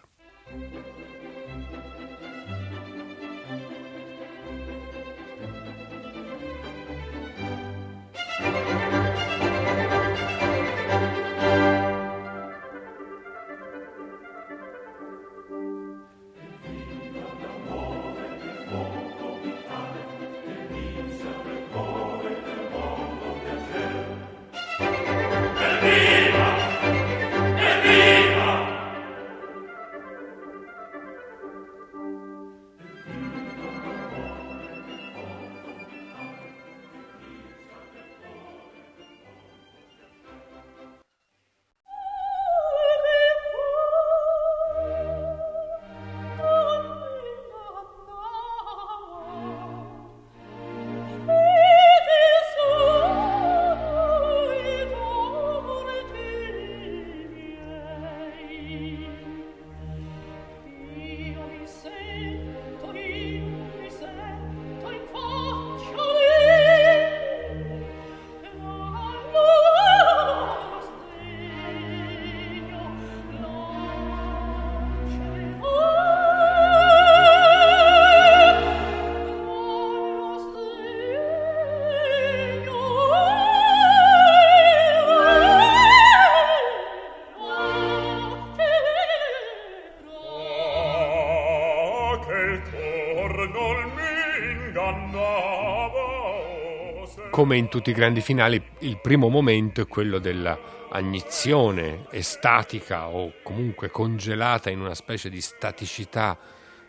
Come 97.47 97.59
in 97.59 97.69
tutti 97.69 97.91
i 97.91 97.93
grandi 97.93 98.19
finali, 98.19 98.61
il 98.79 98.99
primo 98.99 99.29
momento 99.29 99.79
è 99.79 99.87
quello 99.87 100.19
della 100.19 100.59
agnizione 100.89 102.05
estatica 102.09 103.07
o 103.07 103.35
comunque 103.41 103.89
congelata 103.89 104.69
in 104.69 104.81
una 104.81 104.93
specie 104.93 105.29
di 105.29 105.39
staticità 105.39 106.37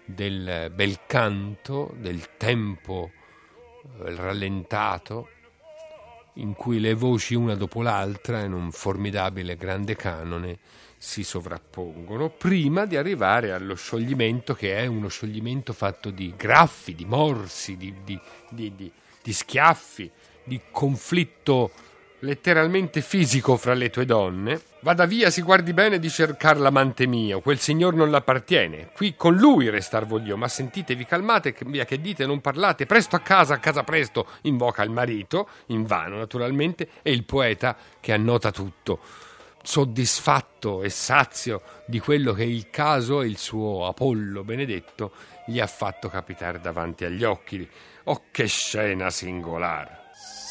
del 0.05 0.73
bel 0.75 0.99
canto, 1.07 1.95
del 1.97 2.37
tempo 2.37 3.13
eh, 4.03 4.17
rallentato, 4.17 5.29
in 6.35 6.55
cui 6.55 6.81
le 6.81 6.95
voci 6.95 7.37
una 7.37 7.55
dopo 7.55 7.81
l'altra 7.81 8.43
in 8.43 8.53
un 8.53 8.73
formidabile 8.73 9.55
grande 9.55 9.95
canone 9.95 10.59
si 10.97 11.23
sovrappongono 11.23 12.31
prima 12.31 12.85
di 12.85 12.97
arrivare 12.97 13.53
allo 13.53 13.77
scioglimento 13.77 14.55
che 14.55 14.77
è 14.77 14.87
uno 14.87 15.07
scioglimento 15.07 15.73
fatto 15.73 16.11
di 16.11 16.35
graffi, 16.37 16.97
di 16.97 17.05
morsi, 17.05 17.77
di, 17.77 17.95
di, 18.03 18.21
di, 18.51 18.91
di 19.23 19.33
schiaffi, 19.33 20.11
di 20.49 20.61
conflitto 20.73 21.71
letteralmente 22.21 23.01
fisico 23.01 23.57
fra 23.57 23.75
le 23.75 23.91
tue 23.91 24.05
donne. 24.05 24.61
Vada 24.81 25.07
via, 25.07 25.31
si 25.31 25.43
guardi 25.43 25.73
bene 25.73 25.99
di 25.99 26.09
cercar 26.09 26.59
l'amante 26.59 27.07
mio, 27.07 27.41
quel 27.41 27.59
signor 27.59 27.95
non 27.95 28.11
l'appartiene. 28.11 28.91
Qui 28.95 29.15
con 29.17 29.37
lui 29.37 29.69
restar 29.71 30.07
voglio, 30.07 30.37
ma 30.37 30.49
sentitevi 30.49 31.05
calmate, 31.05 31.55
via 31.67 31.85
che 31.85 32.01
dite, 32.01 32.27
non 32.27 32.41
parlate, 32.41 32.87
presto 32.87 33.15
a 33.15 33.21
casa, 33.21 33.55
a 33.55 33.59
casa 33.59 33.85
presto, 33.85 34.27
invoca 34.43 34.83
il 34.83 34.91
marito, 34.91 35.49
in 35.67 35.85
vano 35.85 36.17
naturalmente, 36.17 36.89
e 37.03 37.13
il 37.13 37.25
poeta 37.25 37.77
che 38.01 38.13
annota 38.13 38.51
tutto 38.51 39.01
soddisfatto 39.61 40.83
e 40.83 40.89
sazio 40.89 41.61
di 41.85 41.99
quello 41.99 42.33
che 42.33 42.45
il 42.45 42.71
caso 42.71 43.21
e 43.21 43.27
il 43.27 43.37
suo 43.37 43.87
Apollo 43.87 44.43
benedetto 44.43 45.13
gli 45.45 45.61
ha 45.61 45.67
fatto 45.67 46.09
capitare 46.09 46.59
davanti 46.59 47.05
agli 47.05 47.23
occhi. 47.23 47.69
Oh, 48.05 48.23
che 48.31 48.47
scena 48.47 49.11
singolare! 49.11 49.98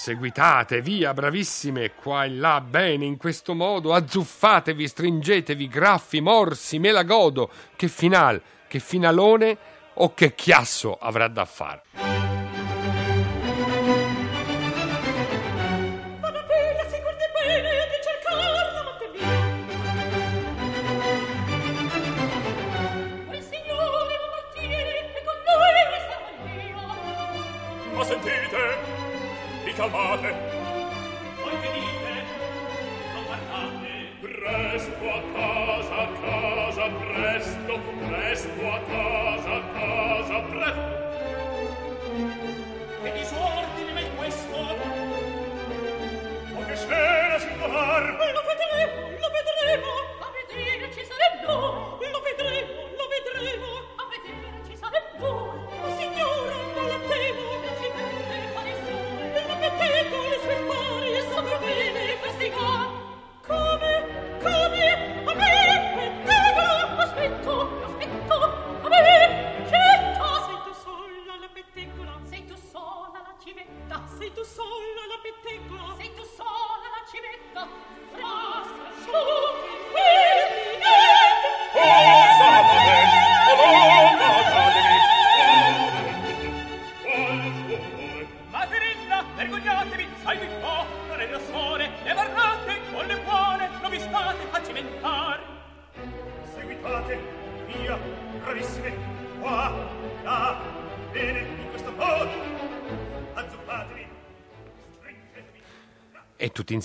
Seguitate, 0.08 0.82
via, 0.82 1.14
bravissime, 1.14 1.92
qua 1.94 2.24
e 2.24 2.30
là, 2.30 2.62
bene, 2.62 3.04
in 3.04 3.18
questo 3.18 3.54
modo, 3.54 3.94
azzuffatevi, 3.94 4.88
stringetevi, 4.88 5.68
graffi, 5.68 6.22
morsi, 6.22 6.80
me 6.80 6.92
la 6.92 7.04
godo, 7.04 7.52
che 7.76 7.90
final, 7.90 8.42
che 8.70 8.80
finalone 8.80 9.58
o 9.96 10.14
che 10.14 10.34
chiasso 10.34 10.98
avrà 10.98 11.28
da 11.28 11.44
fare. 11.44 11.82
calmate. 29.78 30.34
voi 31.44 31.56
venite 31.62 32.16
non 33.14 33.24
parlate. 33.30 33.94
presto 34.22 35.04
a 35.18 35.22
casa 35.38 35.96
a 36.02 36.10
casa 36.26 36.86
presto 37.02 37.74
presto 38.08 38.62
a 38.78 38.80
casa 38.90 39.52
a 39.54 39.64
casa 39.78 40.38
presto 40.50 40.96
che 43.04 43.12
disordine 43.20 43.92
mai 43.94 44.10
questo 44.16 44.58
o 46.56 46.66
che 46.66 46.76
scena 46.76 47.38
singolar 47.38 48.17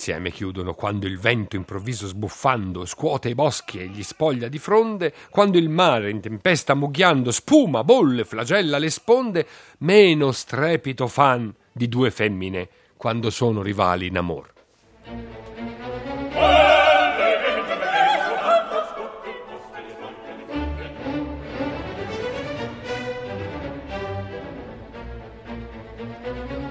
insieme 0.03 0.31
chiudono 0.31 0.73
quando 0.73 1.07
il 1.07 1.17
vento 1.17 1.55
improvviso 1.55 2.07
sbuffando 2.07 2.85
scuote 2.85 3.29
i 3.29 3.35
boschi 3.35 3.79
e 3.79 3.87
gli 3.87 4.03
spoglia 4.03 4.49
di 4.49 4.59
fronde, 4.59 5.13
quando 5.29 5.57
il 5.57 5.69
mare 5.69 6.09
in 6.09 6.19
tempesta 6.19 6.73
mugghiando 6.73 7.31
spuma, 7.31 7.85
bolle, 7.85 8.25
flagella 8.25 8.79
le 8.79 8.89
sponde, 8.89 9.47
meno 9.77 10.33
strepito 10.33 11.07
fan 11.07 11.55
di 11.71 11.87
due 11.87 12.11
femmine 12.11 12.67
quando 12.97 13.29
sono 13.29 13.61
rivali 13.61 14.07
in 14.07 14.17
amor. 14.17 14.51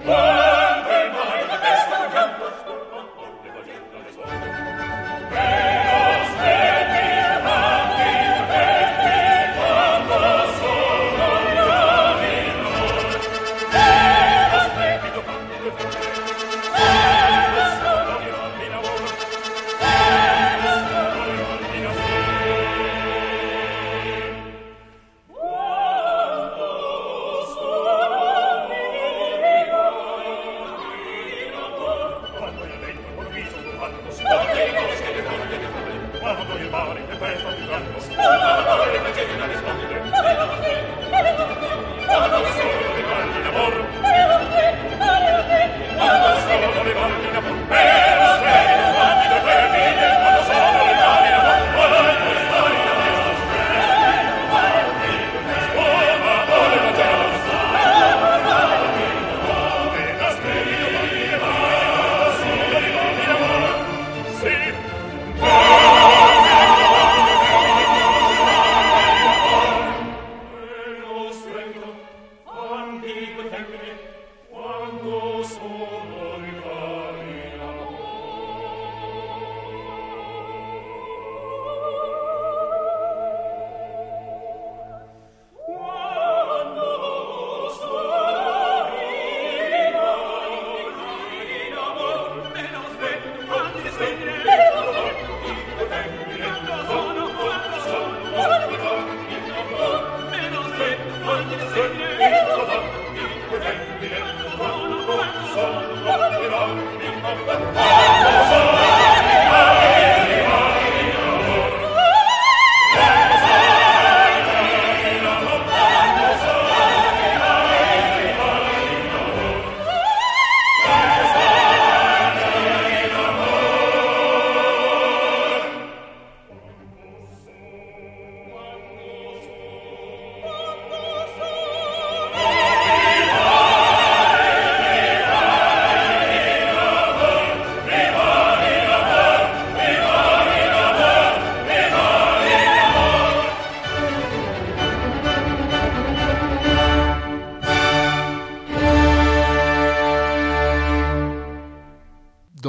Oh! 0.05 0.42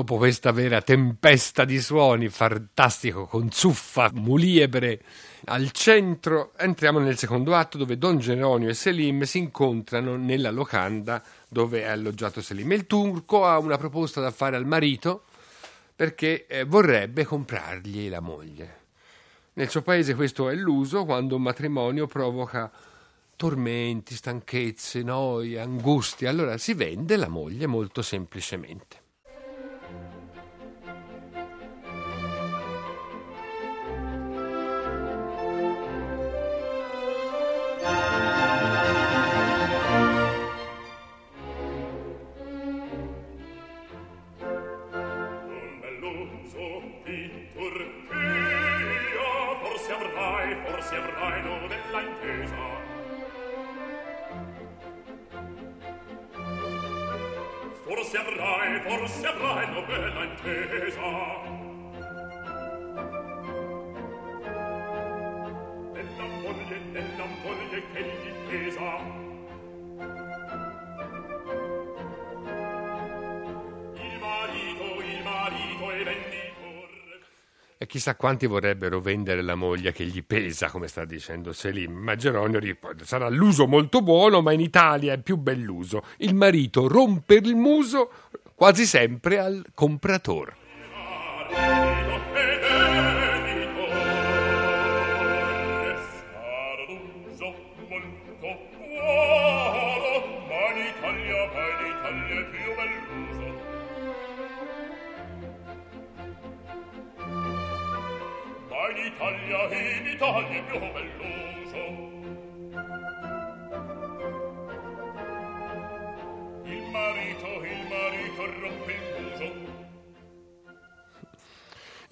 Dopo 0.04 0.18
questa 0.18 0.52
vera 0.52 0.82
tempesta 0.82 1.64
di 1.64 1.80
suoni, 1.80 2.28
fantastico, 2.28 3.26
con 3.26 3.50
zuffa, 3.52 4.12
muliebre, 4.14 5.02
al 5.46 5.72
centro 5.72 6.52
entriamo 6.58 7.00
nel 7.00 7.18
secondo 7.18 7.56
atto 7.56 7.78
dove 7.78 7.98
Don 7.98 8.18
Geronio 8.18 8.68
e 8.68 8.74
Selim 8.74 9.22
si 9.22 9.38
incontrano 9.38 10.18
nella 10.18 10.52
locanda 10.52 11.24
dove 11.48 11.84
è 11.84 11.88
alloggiato 11.88 12.42
Selim. 12.42 12.74
Il 12.74 12.86
turco 12.86 13.46
ha 13.46 13.58
una 13.60 13.78
proposta 13.78 14.20
da 14.20 14.32
fare 14.32 14.58
al 14.58 14.66
marito 14.66 15.24
perché 15.96 16.48
eh, 16.48 16.66
vorrebbe 16.66 17.24
comprargli 17.24 18.10
la 18.10 18.20
moglie. 18.20 18.82
Nel 19.54 19.70
suo 19.70 19.84
paese 19.84 20.16
questo 20.16 20.50
è 20.50 20.56
l'uso 20.56 21.06
quando 21.06 21.38
un 21.38 21.44
matrimonio 21.44 22.08
provoca 22.08 22.70
tormenti, 23.38 24.16
stanchezze, 24.16 25.02
noie, 25.02 25.62
angustie. 25.62 26.28
Allora 26.28 26.58
si 26.58 26.74
vende 26.74 27.16
la 27.16 27.30
moglie 27.30 27.68
molto 27.68 28.02
semplicemente. 28.02 29.03
E 77.84 77.86
chissà 77.86 78.16
quanti 78.16 78.46
vorrebbero 78.46 79.02
vendere 79.02 79.42
la 79.42 79.56
moglie 79.56 79.92
che 79.92 80.06
gli 80.06 80.24
pesa, 80.24 80.70
come 80.70 80.88
sta 80.88 81.04
dicendo 81.04 81.52
Selim. 81.52 81.92
Ma 81.92 82.16
Geronio 82.16 82.58
risponde: 82.58 83.04
sarà 83.04 83.28
l'uso 83.28 83.68
molto 83.68 84.02
buono, 84.02 84.42
ma 84.42 84.54
in 84.54 84.62
Italia 84.62 85.12
è 85.12 85.22
più 85.22 85.36
bell'uso. 85.36 86.02
Il 86.18 86.34
marito 86.34 86.88
rompe 86.88 87.36
il 87.36 87.56
muso 87.56 88.10
quasi 88.64 88.86
sempre 88.86 89.40
al 89.40 89.62
compratore. 89.74 90.56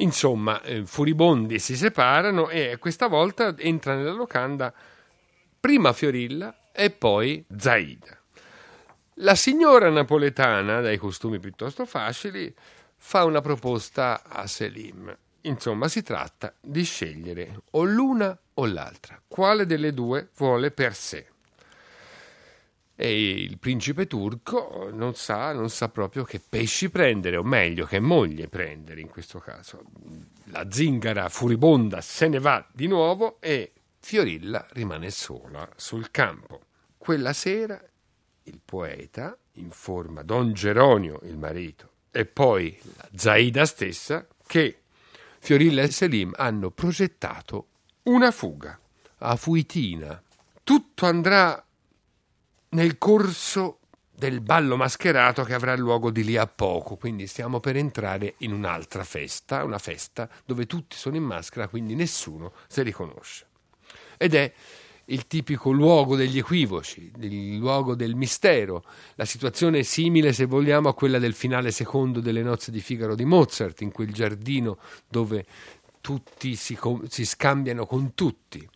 Insomma, 0.01 0.61
eh, 0.63 0.83
furibondi 0.85 1.59
si 1.59 1.75
separano 1.75 2.49
e 2.49 2.77
questa 2.79 3.07
volta 3.07 3.55
entra 3.57 3.95
nella 3.95 4.11
locanda 4.11 4.73
prima 5.59 5.93
Fiorilla 5.93 6.71
e 6.71 6.89
poi 6.89 7.45
Zaida. 7.55 8.17
La 9.15 9.35
signora 9.35 9.89
napoletana, 9.89 10.81
dai 10.81 10.97
costumi 10.97 11.39
piuttosto 11.39 11.85
facili, 11.85 12.51
fa 12.97 13.25
una 13.25 13.41
proposta 13.41 14.23
a 14.27 14.47
Selim. 14.47 15.15
Insomma, 15.41 15.87
si 15.87 16.01
tratta 16.01 16.51
di 16.59 16.83
scegliere 16.83 17.61
o 17.71 17.83
l'una 17.83 18.35
o 18.55 18.65
l'altra, 18.65 19.21
quale 19.27 19.67
delle 19.67 19.93
due 19.93 20.29
vuole 20.35 20.71
per 20.71 20.95
sé. 20.95 21.30
E 23.03 23.31
il 23.31 23.57
principe 23.57 24.05
turco 24.05 24.91
non 24.93 25.15
sa, 25.15 25.53
non 25.53 25.71
sa 25.71 25.89
proprio 25.89 26.23
che 26.23 26.39
pesci 26.39 26.91
prendere, 26.91 27.35
o 27.35 27.41
meglio, 27.41 27.87
che 27.87 27.99
moglie 27.99 28.47
prendere 28.47 29.01
in 29.01 29.09
questo 29.09 29.39
caso. 29.39 29.81
La 30.51 30.67
zingara 30.69 31.27
furibonda 31.27 31.99
se 31.99 32.27
ne 32.27 32.37
va 32.37 32.63
di 32.71 32.85
nuovo 32.85 33.41
e 33.41 33.73
Fiorilla 33.97 34.67
rimane 34.73 35.09
sola 35.09 35.67
sul 35.75 36.11
campo. 36.11 36.61
Quella 36.95 37.33
sera 37.33 37.83
il 38.43 38.61
poeta 38.63 39.35
informa 39.53 40.21
Don 40.21 40.53
Geronio, 40.53 41.21
il 41.23 41.39
marito, 41.39 41.93
e 42.11 42.27
poi 42.27 42.79
la 42.97 43.09
Zaida 43.15 43.65
stessa, 43.65 44.27
che 44.45 44.81
Fiorilla 45.39 45.81
e 45.81 45.89
Selim 45.89 46.33
hanno 46.35 46.69
progettato 46.69 47.69
una 48.03 48.29
fuga 48.29 48.79
a 49.17 49.35
Fuitina. 49.37 50.21
Tutto 50.63 51.07
andrà 51.07 51.65
nel 52.71 52.97
corso 52.97 53.79
del 54.21 54.41
ballo 54.41 54.77
mascherato 54.77 55.43
che 55.43 55.53
avrà 55.53 55.75
luogo 55.75 56.11
di 56.11 56.23
lì 56.23 56.37
a 56.37 56.45
poco, 56.45 56.95
quindi 56.95 57.25
stiamo 57.25 57.59
per 57.59 57.75
entrare 57.75 58.35
in 58.39 58.53
un'altra 58.53 59.03
festa, 59.03 59.63
una 59.63 59.79
festa 59.79 60.29
dove 60.45 60.67
tutti 60.67 60.95
sono 60.95 61.15
in 61.15 61.23
maschera, 61.23 61.67
quindi 61.67 61.95
nessuno 61.95 62.53
si 62.67 62.83
riconosce. 62.83 63.47
Ed 64.17 64.35
è 64.35 64.53
il 65.05 65.25
tipico 65.27 65.71
luogo 65.71 66.15
degli 66.15 66.37
equivoci, 66.37 67.11
il 67.19 67.57
luogo 67.57 67.95
del 67.95 68.15
mistero, 68.15 68.83
la 69.15 69.25
situazione 69.25 69.83
simile, 69.83 70.31
se 70.31 70.45
vogliamo, 70.45 70.87
a 70.87 70.93
quella 70.93 71.17
del 71.17 71.33
finale 71.33 71.71
secondo 71.71 72.19
delle 72.19 72.43
nozze 72.43 72.71
di 72.71 72.79
Figaro 72.79 73.15
di 73.15 73.25
Mozart, 73.25 73.81
in 73.81 73.91
quel 73.91 74.13
giardino 74.13 74.77
dove 75.09 75.45
tutti 75.99 76.55
si, 76.55 76.77
si 77.07 77.25
scambiano 77.25 77.85
con 77.85 78.13
tutti. 78.13 78.67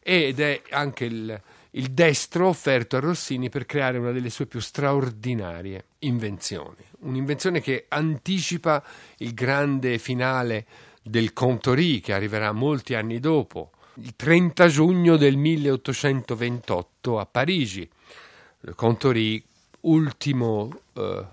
Ed 0.00 0.40
è 0.40 0.62
anche 0.70 1.04
il, 1.04 1.42
il 1.76 1.90
destro 1.90 2.48
offerto 2.48 2.96
a 2.96 3.00
Rossini 3.00 3.48
per 3.48 3.66
creare 3.66 3.98
una 3.98 4.12
delle 4.12 4.30
sue 4.30 4.46
più 4.46 4.60
straordinarie 4.60 5.86
invenzioni. 6.00 6.84
Un'invenzione 7.00 7.60
che 7.60 7.86
anticipa 7.88 8.82
il 9.18 9.34
grande 9.34 9.98
finale 9.98 10.66
del 11.02 11.32
Contori 11.32 12.00
che 12.00 12.12
arriverà 12.12 12.52
molti 12.52 12.94
anni 12.94 13.18
dopo, 13.18 13.72
il 13.94 14.14
30 14.14 14.66
giugno 14.68 15.16
del 15.16 15.36
1828 15.36 17.18
a 17.18 17.26
Parigi. 17.26 17.88
Contori, 18.74 19.44
ultimo 19.80 20.80
eh, 20.94 21.26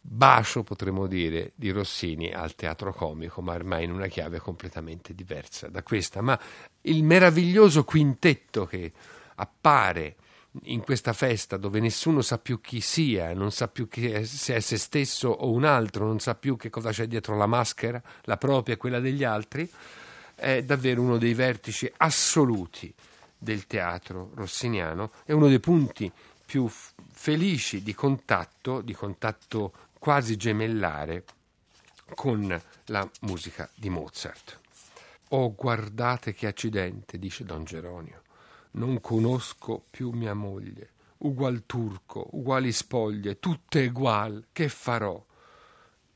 bacio, 0.00 0.62
potremmo 0.62 1.06
dire, 1.06 1.52
di 1.54 1.70
Rossini 1.70 2.30
al 2.32 2.54
teatro 2.54 2.92
comico, 2.92 3.40
ma 3.40 3.54
ormai 3.54 3.84
in 3.84 3.92
una 3.92 4.06
chiave 4.08 4.38
completamente 4.38 5.14
diversa 5.14 5.68
da 5.68 5.82
questa. 5.82 6.20
Ma 6.20 6.38
il 6.82 7.02
meraviglioso 7.02 7.84
quintetto 7.84 8.66
che 8.66 8.92
appare 9.36 10.16
in 10.64 10.80
questa 10.82 11.12
festa 11.12 11.56
dove 11.56 11.80
nessuno 11.80 12.20
sa 12.22 12.38
più 12.38 12.60
chi 12.60 12.80
sia, 12.80 13.32
non 13.34 13.50
sa 13.50 13.68
più 13.68 13.88
è, 13.88 14.24
se 14.24 14.54
è 14.54 14.60
se 14.60 14.76
stesso 14.78 15.28
o 15.28 15.50
un 15.50 15.64
altro, 15.64 16.06
non 16.06 16.20
sa 16.20 16.34
più 16.34 16.56
che 16.56 16.70
cosa 16.70 16.90
c'è 16.90 17.06
dietro 17.06 17.36
la 17.36 17.46
maschera, 17.46 18.00
la 18.22 18.36
propria 18.36 18.74
e 18.74 18.78
quella 18.78 19.00
degli 19.00 19.24
altri, 19.24 19.68
è 20.34 20.62
davvero 20.62 21.02
uno 21.02 21.18
dei 21.18 21.34
vertici 21.34 21.90
assoluti 21.96 22.92
del 23.36 23.66
teatro 23.66 24.30
rossiniano, 24.34 25.10
è 25.24 25.32
uno 25.32 25.48
dei 25.48 25.60
punti 25.60 26.10
più 26.44 26.68
f- 26.68 26.92
felici 27.12 27.82
di 27.82 27.94
contatto, 27.94 28.80
di 28.80 28.94
contatto 28.94 29.72
quasi 29.98 30.36
gemellare 30.36 31.24
con 32.14 32.60
la 32.86 33.10
musica 33.22 33.68
di 33.74 33.88
Mozart. 33.90 34.60
Oh, 35.30 35.54
guardate 35.54 36.32
che 36.32 36.46
accidente, 36.46 37.18
dice 37.18 37.44
Don 37.44 37.64
Geronio. 37.64 38.23
Non 38.76 39.00
conosco 39.00 39.84
più 39.88 40.10
mia 40.10 40.34
moglie. 40.34 40.90
Ugual 41.18 41.64
turco, 41.64 42.28
uguali 42.32 42.72
spoglie, 42.72 43.38
tutte 43.38 43.86
ugual. 43.86 44.48
Che 44.50 44.68
farò? 44.68 45.24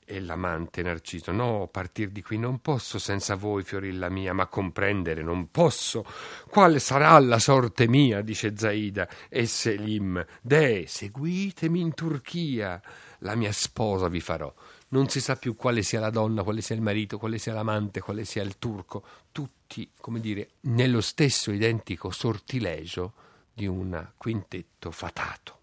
E 0.04 0.20
l'amante 0.20 0.82
Narciso, 0.82 1.32
no, 1.32 1.68
partir 1.70 2.08
di 2.08 2.22
qui 2.22 2.38
non 2.38 2.60
posso 2.60 2.98
senza 2.98 3.36
voi, 3.36 3.62
fiorilla 3.62 4.08
mia, 4.08 4.32
ma 4.32 4.46
comprendere 4.46 5.22
non 5.22 5.50
posso. 5.50 6.04
Quale 6.48 6.78
sarà 6.78 7.18
la 7.20 7.38
sorte 7.38 7.86
mia, 7.86 8.22
dice 8.22 8.56
Zaida, 8.56 9.06
e 9.28 9.46
Selim, 9.46 10.24
de, 10.40 10.84
seguitemi 10.88 11.80
in 11.80 11.94
Turchia, 11.94 12.80
la 13.18 13.34
mia 13.34 13.52
sposa 13.52 14.08
vi 14.08 14.20
farò. 14.20 14.52
Non 14.90 15.08
si 15.08 15.20
sa 15.20 15.36
più 15.36 15.54
quale 15.54 15.82
sia 15.82 16.00
la 16.00 16.10
donna, 16.10 16.42
quale 16.42 16.62
sia 16.62 16.74
il 16.74 16.80
marito, 16.80 17.18
quale 17.18 17.38
sia 17.38 17.52
l'amante, 17.52 18.00
quale 18.00 18.24
sia 18.24 18.42
il 18.42 18.58
turco, 18.58 19.04
tutti, 19.32 19.90
come 20.00 20.20
dire, 20.20 20.50
nello 20.62 21.00
stesso 21.00 21.50
identico 21.50 22.10
sortilegio 22.10 23.12
di 23.52 23.66
un 23.66 24.12
quintetto 24.16 24.90
fatato. 24.90 25.56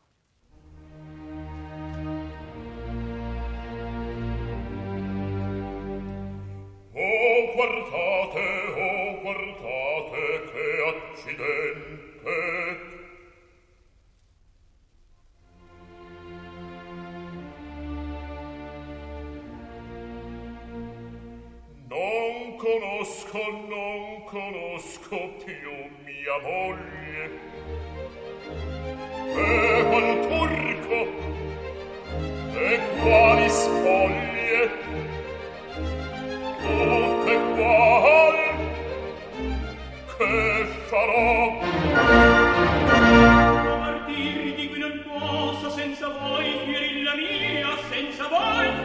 guardate, 7.55 8.24
conosco, 22.80 23.39
non 23.69 24.23
conosco 24.26 25.34
più 25.43 25.71
mia 26.03 26.38
moglie. 26.43 27.39
E 29.34 29.86
qual 29.89 30.19
turco, 30.28 30.99
e 32.53 32.80
quali 33.01 33.49
spoglie, 33.49 34.69
tutte 36.61 37.39
qual 37.55 38.36
che 40.17 40.65
farò? 40.88 41.57
Partir 43.80 44.55
di 44.55 44.69
qui 44.69 44.80
non 44.80 45.03
posso 45.07 45.69
senza 45.69 46.07
voi 46.09 46.59
fiorilla 46.65 47.15
mia 47.15 47.78
senza 47.89 48.28
voi 48.28 48.85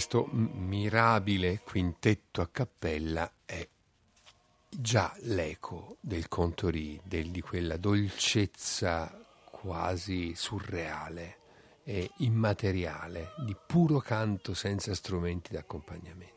questo 0.00 0.30
mirabile 0.32 1.60
quintetto 1.62 2.40
a 2.40 2.48
cappella 2.50 3.30
è 3.44 3.68
già 4.66 5.14
l'eco 5.24 5.98
del 6.00 6.26
contorì, 6.26 6.98
del, 7.04 7.30
di 7.30 7.42
quella 7.42 7.76
dolcezza 7.76 9.22
quasi 9.44 10.32
surreale 10.34 11.36
e 11.84 12.10
immateriale 12.20 13.34
di 13.44 13.54
puro 13.66 13.98
canto 13.98 14.54
senza 14.54 14.94
strumenti 14.94 15.52
d'accompagnamento. 15.52 16.29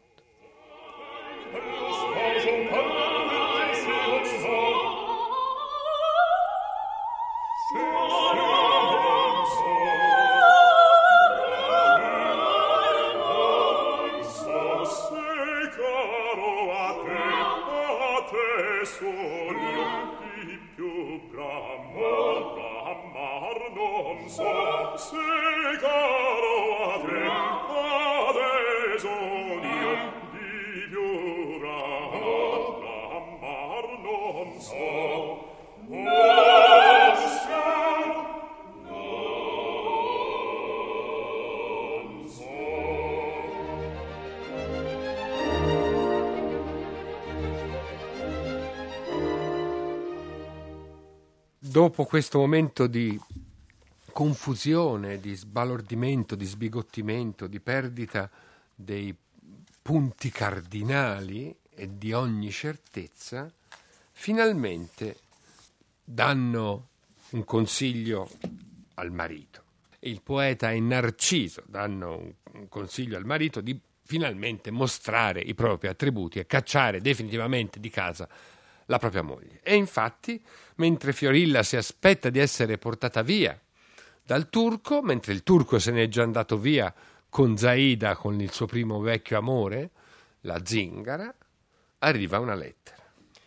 Dopo 51.74 52.06
questo 52.06 52.38
momento 52.38 52.86
di 52.86 53.20
confusione, 54.12 55.20
di 55.20 55.34
sbalordimento, 55.34 56.36
di 56.36 56.46
sbigottimento, 56.46 57.48
di 57.48 57.60
perdita 57.60 58.30
dei 58.76 59.16
punti 59.82 60.30
cardinali 60.30 61.54
e 61.74 61.98
di 61.98 62.14
ogni 62.14 62.52
certezza, 62.52 63.52
finalmente 64.12 65.18
danno 66.04 66.90
un 67.32 67.44
consiglio 67.44 68.30
al 68.94 69.10
marito. 69.12 69.64
Il 70.02 70.22
poeta 70.22 70.70
e 70.70 70.80
Narciso 70.80 71.64
danno 71.66 72.36
un 72.52 72.70
consiglio 72.70 73.18
al 73.18 73.26
marito 73.26 73.62
di 73.62 73.76
finalmente 74.04 74.70
mostrare 74.70 75.42
i 75.42 75.56
propri 75.56 75.88
attributi 75.88 76.38
e 76.38 76.46
cacciare 76.46 77.02
definitivamente 77.02 77.80
di 77.80 77.90
casa 77.90 78.30
la 78.86 79.00
propria 79.00 79.22
moglie. 79.22 79.60
E 79.64 79.76
infatti, 79.76 80.42
mentre 80.76 81.14
Fiorilla 81.14 81.64
si 81.64 81.76
aspetta 81.76 82.30
di 82.30 82.40
essere 82.40 82.78
portata 82.78 83.22
via 83.22 83.60
dal 84.26 84.50
turco, 84.50 85.02
mentre 85.02 85.34
il 85.34 85.44
turco 85.44 85.80
se 85.80 85.92
n'è 85.92 86.08
già 86.08 86.24
andato 86.24 86.58
via 86.58 86.94
con 87.30 87.58
Zaida, 87.58 88.16
con 88.16 88.40
il 88.40 88.52
suo 88.52 88.68
primo 88.68 89.00
vecchio 89.00 89.38
amore, 89.38 89.90
la 90.42 90.62
zingara, 90.64 91.34
arriva 92.00 92.40
una 92.40 92.56
lettera. 92.56 93.02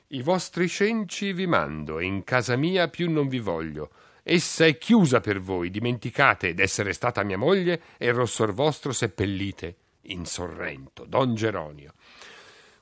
I 0.08 0.22
vostri 0.22 0.68
cenci 0.68 1.32
vi 1.32 1.46
mando 1.46 1.98
e 1.98 2.04
in 2.04 2.22
casa 2.24 2.56
mia 2.56 2.88
più 2.88 3.10
non 3.10 3.28
vi 3.28 3.38
voglio. 3.38 3.90
Essa 4.22 4.66
è 4.66 4.76
chiusa 4.76 5.20
per 5.20 5.40
voi, 5.40 5.70
dimenticate 5.70 6.52
d'essere 6.52 6.92
stata 6.92 7.22
mia 7.22 7.38
moglie 7.38 7.80
e 7.96 8.06
il 8.06 8.14
rossor 8.14 8.52
vostro 8.52 8.92
seppellite 8.92 9.76
in 10.02 10.26
Sorrento, 10.26 11.04
Don 11.04 11.34
Geronio. 11.34 11.94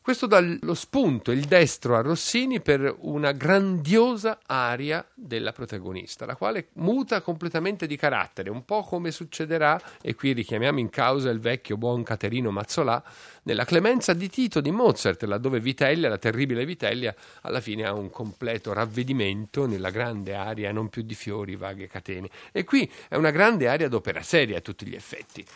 Questo 0.04 0.26
dà 0.26 0.38
lo 0.38 0.74
spunto, 0.74 1.32
il 1.32 1.46
destro 1.46 1.96
a 1.96 2.02
Rossini 2.02 2.60
per 2.60 2.94
una 2.98 3.32
grandiosa 3.32 4.40
aria 4.44 5.02
della 5.14 5.52
protagonista, 5.52 6.26
la 6.26 6.36
quale 6.36 6.68
muta 6.74 7.22
completamente 7.22 7.86
di 7.86 7.96
carattere, 7.96 8.50
un 8.50 8.66
po' 8.66 8.82
come 8.82 9.10
succederà, 9.10 9.80
e 10.02 10.14
qui 10.14 10.34
richiamiamo 10.34 10.78
in 10.78 10.90
causa 10.90 11.30
il 11.30 11.40
vecchio 11.40 11.78
buon 11.78 12.02
Caterino 12.02 12.50
Mazzolà, 12.50 13.02
nella 13.44 13.64
Clemenza 13.64 14.12
di 14.12 14.28
Tito 14.28 14.60
di 14.60 14.70
Mozart, 14.70 15.22
laddove 15.22 15.58
Vitellia, 15.58 16.10
la 16.10 16.18
terribile 16.18 16.66
Vitellia, 16.66 17.14
alla 17.40 17.62
fine 17.62 17.86
ha 17.86 17.94
un 17.94 18.10
completo 18.10 18.74
ravvedimento 18.74 19.64
nella 19.64 19.88
grande 19.88 20.34
aria 20.34 20.70
non 20.70 20.90
più 20.90 21.00
di 21.00 21.14
fiori, 21.14 21.56
vaghe 21.56 21.86
catene. 21.86 22.28
E 22.52 22.64
qui 22.64 22.92
è 23.08 23.16
una 23.16 23.30
grande 23.30 23.68
aria 23.68 23.88
d'opera 23.88 24.20
seria 24.20 24.58
a 24.58 24.60
tutti 24.60 24.86
gli 24.86 24.94
effetti 24.94 25.46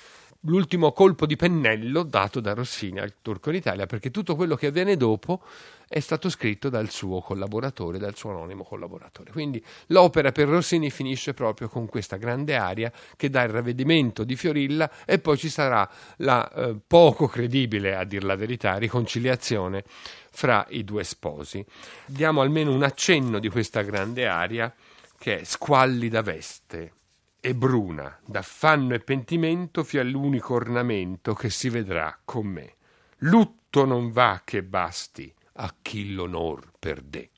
l'ultimo 0.42 0.92
colpo 0.92 1.26
di 1.26 1.34
pennello 1.34 2.04
dato 2.04 2.40
da 2.40 2.54
Rossini 2.54 3.00
al 3.00 3.14
Turco 3.20 3.50
in 3.50 3.56
Italia, 3.56 3.86
perché 3.86 4.10
tutto 4.10 4.36
quello 4.36 4.54
che 4.54 4.68
avviene 4.68 4.96
dopo 4.96 5.42
è 5.88 6.00
stato 6.00 6.28
scritto 6.28 6.68
dal 6.68 6.90
suo 6.90 7.20
collaboratore, 7.20 7.98
dal 7.98 8.14
suo 8.14 8.30
anonimo 8.30 8.62
collaboratore. 8.62 9.32
Quindi 9.32 9.62
l'opera 9.86 10.30
per 10.30 10.48
Rossini 10.48 10.90
finisce 10.90 11.34
proprio 11.34 11.68
con 11.68 11.86
questa 11.86 12.16
grande 12.16 12.56
aria 12.56 12.92
che 13.16 13.30
dà 13.30 13.42
il 13.42 13.48
ravvedimento 13.48 14.22
di 14.22 14.36
Fiorilla 14.36 14.90
e 15.04 15.18
poi 15.18 15.38
ci 15.38 15.48
sarà 15.48 15.88
la 16.18 16.48
eh, 16.52 16.76
poco 16.86 17.26
credibile, 17.26 17.96
a 17.96 18.04
dir 18.04 18.22
la 18.22 18.36
verità, 18.36 18.76
riconciliazione 18.76 19.82
fra 20.30 20.66
i 20.70 20.84
due 20.84 21.04
sposi. 21.04 21.64
Diamo 22.04 22.42
almeno 22.42 22.72
un 22.72 22.82
accenno 22.82 23.38
di 23.38 23.48
questa 23.48 23.82
grande 23.82 24.26
aria 24.26 24.72
che 25.18 25.40
è 25.40 25.44
squallida 25.44 26.22
veste 26.22 26.92
e 27.40 27.54
bruna, 27.54 28.18
d'affanno 28.24 28.94
e 28.94 29.00
pentimento 29.00 29.84
fia 29.84 30.02
l'unico 30.02 30.54
ornamento 30.54 31.34
che 31.34 31.50
si 31.50 31.68
vedrà 31.68 32.18
con 32.24 32.46
me. 32.46 32.74
Lutto 33.18 33.84
non 33.84 34.10
va 34.10 34.42
che 34.44 34.62
basti 34.62 35.32
a 35.54 35.74
chi 35.80 36.12
l'onor 36.12 36.72
perdè. 36.78 37.30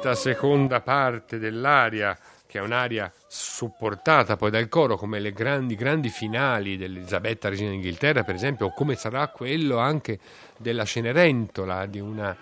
Questa 0.00 0.14
seconda 0.14 0.80
parte 0.80 1.40
dell'aria, 1.40 2.16
che 2.46 2.60
è 2.60 2.62
un'aria 2.62 3.12
supportata 3.26 4.36
poi 4.36 4.48
dal 4.48 4.68
coro, 4.68 4.96
come 4.96 5.18
le 5.18 5.32
grandi, 5.32 5.74
grandi 5.74 6.08
finali 6.08 6.76
dell'Elisabetta 6.76 7.48
Regina 7.48 7.70
d'Inghilterra, 7.70 8.22
per 8.22 8.36
esempio, 8.36 8.66
o 8.66 8.72
come 8.72 8.94
sarà 8.94 9.26
quello 9.26 9.78
anche 9.78 10.20
della 10.56 10.84
Cenerentola, 10.84 11.86
di 11.86 11.98
una 11.98 12.36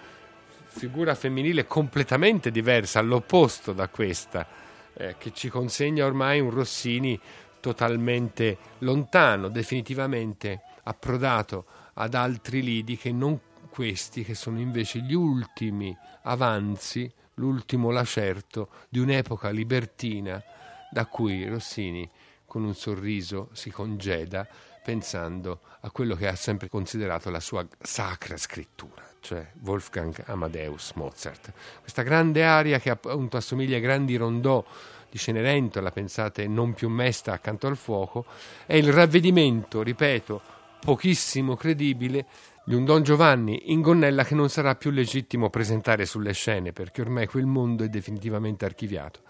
figura 0.67 1.15
femminile 1.15 1.67
completamente 1.67 2.51
diversa, 2.51 2.99
all'opposto 2.99 3.73
da 3.73 3.89
questa, 3.89 4.47
eh, 4.93 5.15
che 5.17 5.33
ci 5.33 5.49
consegna 5.49 6.05
ormai 6.05 6.41
un 6.41 6.51
Rossini 6.51 7.19
totalmente 7.61 8.59
lontano, 8.81 9.49
definitivamente 9.49 10.61
approdato 10.83 11.65
ad 11.95 12.13
altri 12.13 12.63
lidi 12.63 12.99
che 12.99 13.13
non 13.13 13.41
questi, 13.71 14.25
che 14.25 14.35
sono 14.35 14.61
invece 14.61 15.01
gli 15.01 15.15
ultimi 15.15 15.97
avanzi 16.25 17.11
l'ultimo 17.37 17.91
lacerto 17.91 18.69
di 18.89 18.99
un'epoca 18.99 19.51
libertina 19.51 20.43
da 20.91 21.07
cui 21.07 21.47
Rossini 21.47 22.09
con 22.45 22.65
un 22.65 22.75
sorriso 22.75 23.49
si 23.53 23.71
congeda 23.71 24.47
pensando 24.83 25.61
a 25.81 25.91
quello 25.91 26.15
che 26.15 26.29
ha 26.29 26.37
sempre 26.37 26.69
considerato 26.69 27.29
la 27.29 27.41
sua 27.41 27.67
sacra 27.81 28.37
scrittura, 28.37 29.03
cioè 29.21 29.51
Wolfgang 29.65 30.23
Amadeus 30.27 30.93
Mozart. 30.95 31.53
Questa 31.81 32.03
grande 32.03 32.45
aria 32.45 32.79
che 32.79 32.91
appunto 32.91 33.37
assomiglia 33.37 33.75
ai 33.75 33.83
grandi 33.83 34.15
rondò 34.17 34.65
di 35.11 35.19
Cenerentola, 35.19 35.91
pensate 35.91 36.47
non 36.47 36.73
più 36.73 36.89
mesta 36.89 37.33
accanto 37.33 37.67
al 37.67 37.77
fuoco, 37.77 38.27
è 38.65 38.77
il 38.77 38.93
ravvedimento, 38.93 39.83
ripeto, 39.83 40.41
pochissimo 40.81 41.57
credibile 41.57 42.27
di 42.69 42.75
un 42.75 42.85
Don 42.85 43.05
Giovanni 43.05 43.71
in 43.71 43.81
gonnella 43.81 44.25
che 44.25 44.35
non 44.35 44.49
sarà 44.49 44.75
più 44.75 44.91
legittimo 44.91 45.51
presentare 45.51 46.05
sulle 46.05 46.33
scene 46.33 46.73
perché 46.73 47.01
ormai 47.01 47.29
quel 47.29 47.47
mondo 47.47 47.85
è 47.85 47.89
definitivamente 47.89 48.65
archiviato. 48.65 49.21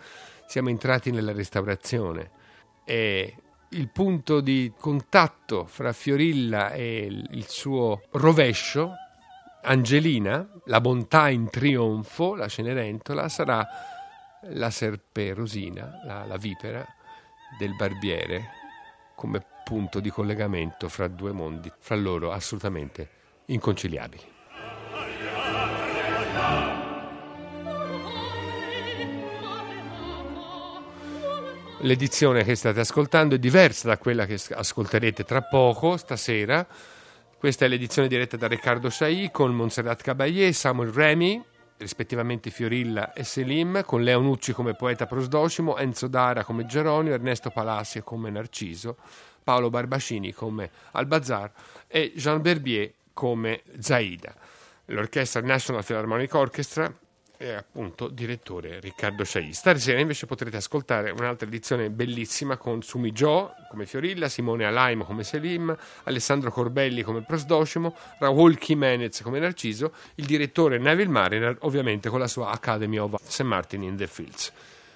Siamo 0.46 0.70
entrati 0.70 1.10
nella 1.10 1.32
restaurazione 1.32 2.30
e 2.86 3.36
il 3.68 3.90
punto 3.90 4.40
di 4.40 4.72
contatto 4.78 5.66
fra 5.66 5.92
Fiorilla 5.92 6.70
e 6.70 7.04
il 7.30 7.44
suo 7.46 8.04
rovescio, 8.12 8.92
Angelina, 9.64 10.48
la 10.64 10.80
bontà 10.80 11.28
in 11.28 11.50
trionfo, 11.50 12.36
la 12.36 12.48
Cenerentola, 12.48 13.28
sarà 13.28 13.66
la 14.52 14.70
serpe 14.70 15.34
rosina, 15.34 16.00
la, 16.06 16.24
la 16.24 16.38
vipera 16.38 16.86
del 17.58 17.76
barbiere, 17.76 18.48
come 19.14 19.44
punto 19.62 20.00
di 20.00 20.08
collegamento 20.08 20.88
fra 20.88 21.06
due 21.06 21.32
mondi, 21.32 21.70
fra 21.78 21.96
loro 21.96 22.32
assolutamente 22.32 23.15
inconciliabili. 23.46 24.34
L'edizione 31.80 32.42
che 32.42 32.54
state 32.54 32.80
ascoltando 32.80 33.34
è 33.34 33.38
diversa 33.38 33.86
da 33.86 33.98
quella 33.98 34.24
che 34.24 34.40
ascolterete 34.50 35.24
tra 35.24 35.42
poco, 35.42 35.96
stasera. 35.98 36.66
Questa 37.38 37.66
è 37.66 37.68
l'edizione 37.68 38.08
diretta 38.08 38.38
da 38.38 38.48
Riccardo 38.48 38.88
Saì 38.88 39.30
con 39.30 39.54
Montserrat 39.54 40.02
Caballé, 40.02 40.52
Samuel 40.52 40.90
Remy, 40.90 41.44
rispettivamente 41.76 42.50
Fiorilla 42.50 43.12
e 43.12 43.24
Selim, 43.24 43.84
con 43.84 44.02
Leonucci 44.02 44.52
come 44.52 44.74
poeta 44.74 45.06
prosdocimo, 45.06 45.76
Enzo 45.76 46.08
Dara 46.08 46.44
come 46.44 46.64
Geronio, 46.64 47.12
Ernesto 47.12 47.50
Palacio 47.50 48.02
come 48.02 48.30
Narciso, 48.30 48.96
Paolo 49.44 49.68
Barbacini 49.68 50.32
come 50.32 50.70
Albazar 50.92 51.52
e 51.86 52.12
Jean 52.16 52.40
Berbier 52.40 52.90
come 53.16 53.62
Zaida. 53.78 54.34
L'orchestra 54.86 55.40
National 55.40 55.82
Philharmonic 55.82 56.34
Orchestra 56.34 56.94
e 57.38 57.52
appunto 57.52 58.08
direttore 58.08 58.78
Riccardo 58.78 59.24
Sciai. 59.24 59.54
Stasera 59.54 59.98
invece 59.98 60.26
potrete 60.26 60.58
ascoltare 60.58 61.10
un'altra 61.10 61.46
edizione 61.46 61.88
bellissima 61.88 62.58
con 62.58 62.82
Sumi 62.82 63.12
Jo 63.12 63.54
come 63.70 63.86
Fiorilla, 63.86 64.28
Simone 64.28 64.66
Alaimo 64.66 65.04
come 65.04 65.24
Selim, 65.24 65.74
Alessandro 66.04 66.50
Corbelli 66.50 67.02
come 67.02 67.22
Prosdocimo, 67.22 67.96
Raul 68.18 68.56
Jimenez 68.56 69.22
come 69.22 69.38
Narciso, 69.38 69.94
il 70.16 70.26
direttore 70.26 70.76
Neville 70.76 71.10
Mariner 71.10 71.56
ovviamente 71.60 72.10
con 72.10 72.20
la 72.20 72.28
sua 72.28 72.50
Academy 72.50 72.98
of 72.98 73.14
St. 73.22 73.42
Martin 73.42 73.82
in 73.82 73.96
the 73.96 74.06
Fields. 74.06 74.52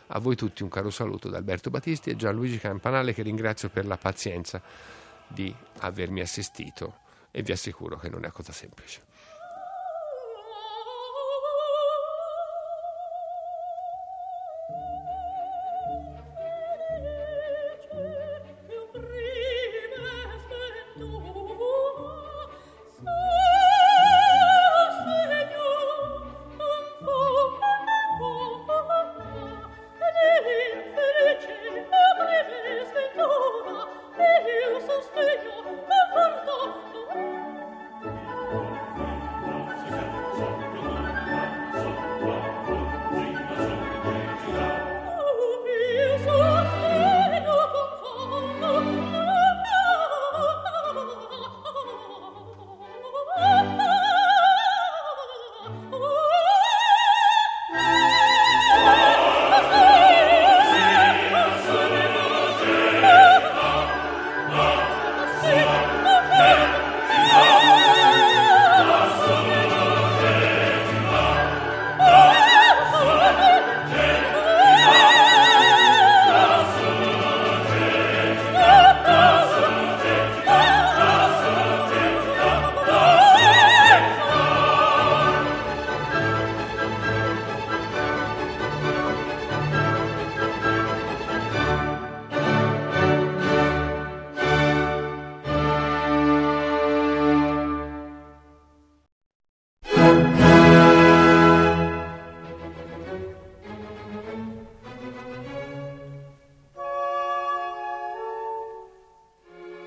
A 0.09 0.19
voi 0.19 0.37
tutti 0.37 0.63
un 0.63 0.69
caro 0.69 0.91
saluto 0.91 1.31
da 1.31 1.39
Alberto 1.39 1.71
Battisti 1.71 2.11
e 2.11 2.17
Gianluigi 2.17 2.59
Campanale 2.59 3.15
che 3.15 3.23
ringrazio 3.23 3.71
per 3.71 3.87
la 3.87 3.97
pazienza 3.97 4.61
di 5.27 5.55
avermi 5.79 6.21
assistito 6.21 7.00
e 7.31 7.43
vi 7.43 7.53
assicuro 7.53 7.97
che 7.99 8.09
non 8.09 8.25
è 8.25 8.31
cosa 8.31 8.53
semplice. 8.53 9.03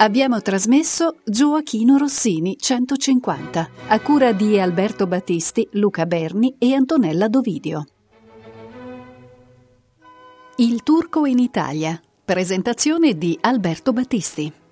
Abbiamo 0.03 0.41
trasmesso 0.41 1.19
Gioachino 1.23 1.95
Rossini 1.95 2.57
150 2.59 3.69
a 3.87 3.99
cura 4.01 4.33
di 4.33 4.59
Alberto 4.59 5.07
Battisti, 5.07 5.65
Luca 5.71 6.05
Berni 6.05 6.55
e 6.59 6.73
Antonella 6.73 7.29
Dovidio. 7.29 7.85
Il 10.57 10.83
turco 10.83 11.25
in 11.25 11.39
Italia. 11.39 11.97
Presentazione 12.25 13.17
di 13.17 13.37
Alberto 13.39 13.93
Battisti. 13.93 14.62